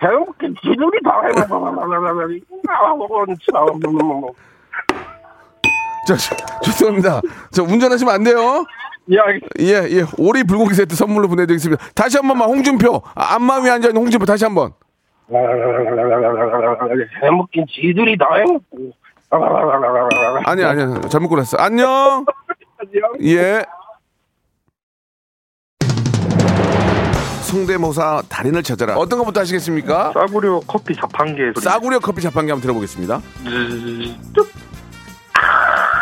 [0.00, 1.46] 배우게 지들이 다 자,
[6.16, 7.20] 저- 죄송합니다.
[7.52, 8.64] 저 운전하시면 안 돼요.
[9.12, 9.16] 예.
[9.60, 10.04] 예, 예.
[10.18, 11.82] 오리 불고기 세트 선물로 보내드리겠습니다.
[11.94, 13.02] 다시 한 번만 홍준표.
[13.14, 14.72] 아, 안마 위에 앉아 있는 홍준표 다시 한 번.
[17.22, 18.92] 해먹긴 지들이 다 해먹고.
[20.44, 21.56] 아니, 아니, 잘못 골랐어.
[21.58, 22.24] 안녕.
[23.22, 23.64] 예.
[27.42, 28.94] 성대모사 달인을 찾아라.
[28.96, 30.12] 어떤 것부터 하시겠습니까?
[30.14, 31.64] 싸구려 커피 자판기 소리.
[31.64, 33.20] 싸구려 커피 자판기 한번 들어보겠습니다.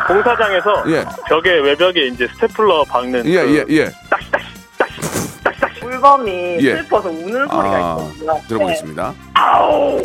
[0.08, 1.04] 공사장에서 예.
[1.28, 3.90] 벽에 외벽에 이제 스테플러 박는 예, 그 예, 예.
[5.82, 6.76] 물범이 예.
[6.76, 8.40] 슬퍼서 우는 소리가 아, 있거든요.
[8.48, 9.14] 들어보겠습니다.
[9.34, 10.02] 아우.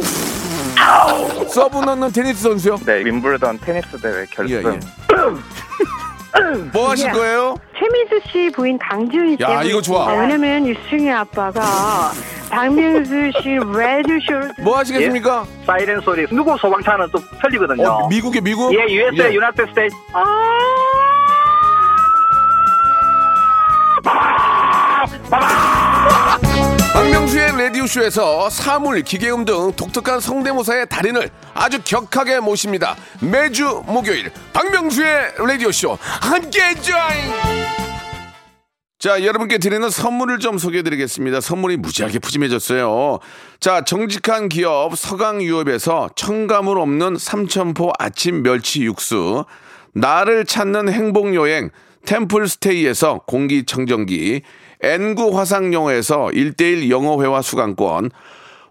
[1.47, 2.77] 서브 넣는 테니스 선수요?
[2.85, 4.55] 네, 윔블던 테니스 대회 결승.
[4.55, 4.79] 예, 예.
[6.71, 7.55] 뭐 하실 거예요?
[7.77, 9.43] 최민수 씨 부인 강주은 씨.
[9.43, 10.09] 야, 이거 좋아.
[10.09, 12.11] 아, 왜냐면 유승희 아빠가
[12.49, 15.45] 박명수 씨 라디오쇼를 뭐 하시겠습니까?
[15.65, 17.87] 사이렌 소리 누구 소방차는 또 틀리거든요.
[17.87, 18.73] 어, 미국에 미국?
[18.73, 19.33] 예, USA, 예.
[19.35, 19.95] United State.
[26.93, 32.95] 박명수의 라디오쇼에서 사물, 기계음 등 독특한 성대모사의 달인을 아주 격하게 모십니다.
[33.21, 37.73] 매주 목요일 박명수의 라디오쇼 함께 join!
[39.03, 41.41] 자, 여러분께 드리는 선물을 좀 소개해 드리겠습니다.
[41.41, 43.19] 선물이 무지하게 푸짐해졌어요.
[43.59, 49.43] 자, 정직한 기업 서강유업에서 청가물 없는 삼천포 아침 멸치 육수,
[49.93, 51.69] 나를 찾는 행복여행
[52.05, 54.41] 템플스테이에서 공기청정기,
[54.81, 58.09] N구 화상영어에서 1대1 영어회화 수강권,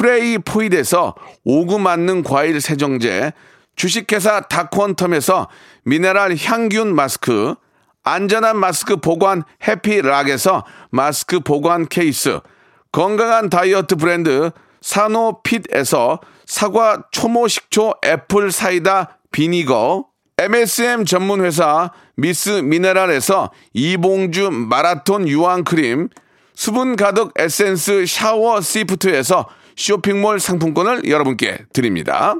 [0.00, 3.34] 프레이 포일에서 오구 맞는 과일 세정제,
[3.76, 5.48] 주식회사 다콘텀에서
[5.84, 7.54] 미네랄 항균 마스크,
[8.02, 12.40] 안전한 마스크 보관 해피락에서 마스크 보관 케이스,
[12.92, 20.06] 건강한 다이어트 브랜드 사노핏에서 사과 초모 식초 apple cider vinegar,
[20.38, 26.08] MSM 전문 회사 미스 미네랄에서 이봉주 마라톤 유황 크림,
[26.54, 29.46] 수분 가득 에센스 샤워 시프트에서
[29.76, 32.36] 쇼핑몰 상품권을 여러분께 드립니다.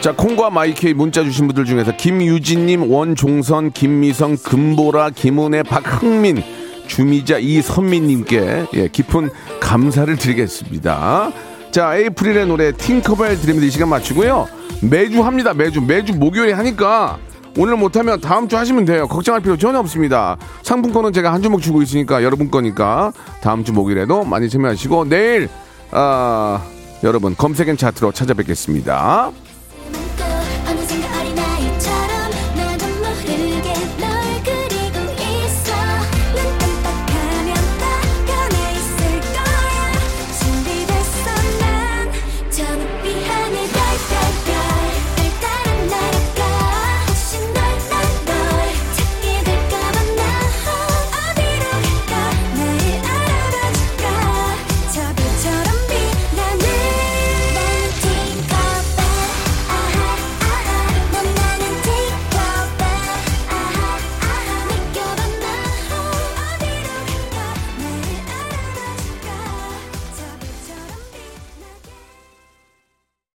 [0.00, 6.42] 자, 콩과 마이케이 문자 주신 분들 중에서 김유진님, 원종선, 김미성, 금보라, 김은혜, 박흥민,
[6.86, 9.28] 주미자, 이선민님께 예, 깊은
[9.60, 11.32] 감사를 드리겠습니다.
[11.70, 14.48] 자, 에이프릴의 노래 팅커벨 드리면서 이 시간 마치고요.
[14.82, 15.54] 매주 합니다.
[15.54, 15.80] 매주.
[15.80, 17.18] 매주 목요일에 하니까
[17.56, 19.06] 오늘 못하면 다음 주 하시면 돼요.
[19.06, 20.36] 걱정할 필요 전혀 없습니다.
[20.62, 25.48] 상품권은 제가 한 주먹 주고 있으니까 여러분 거니까 다음 주 목요일에도 많이 참여하시고 내일
[25.92, 26.62] 아,
[27.04, 29.30] 여러분 검색엔 차트로 찾아뵙겠습니다.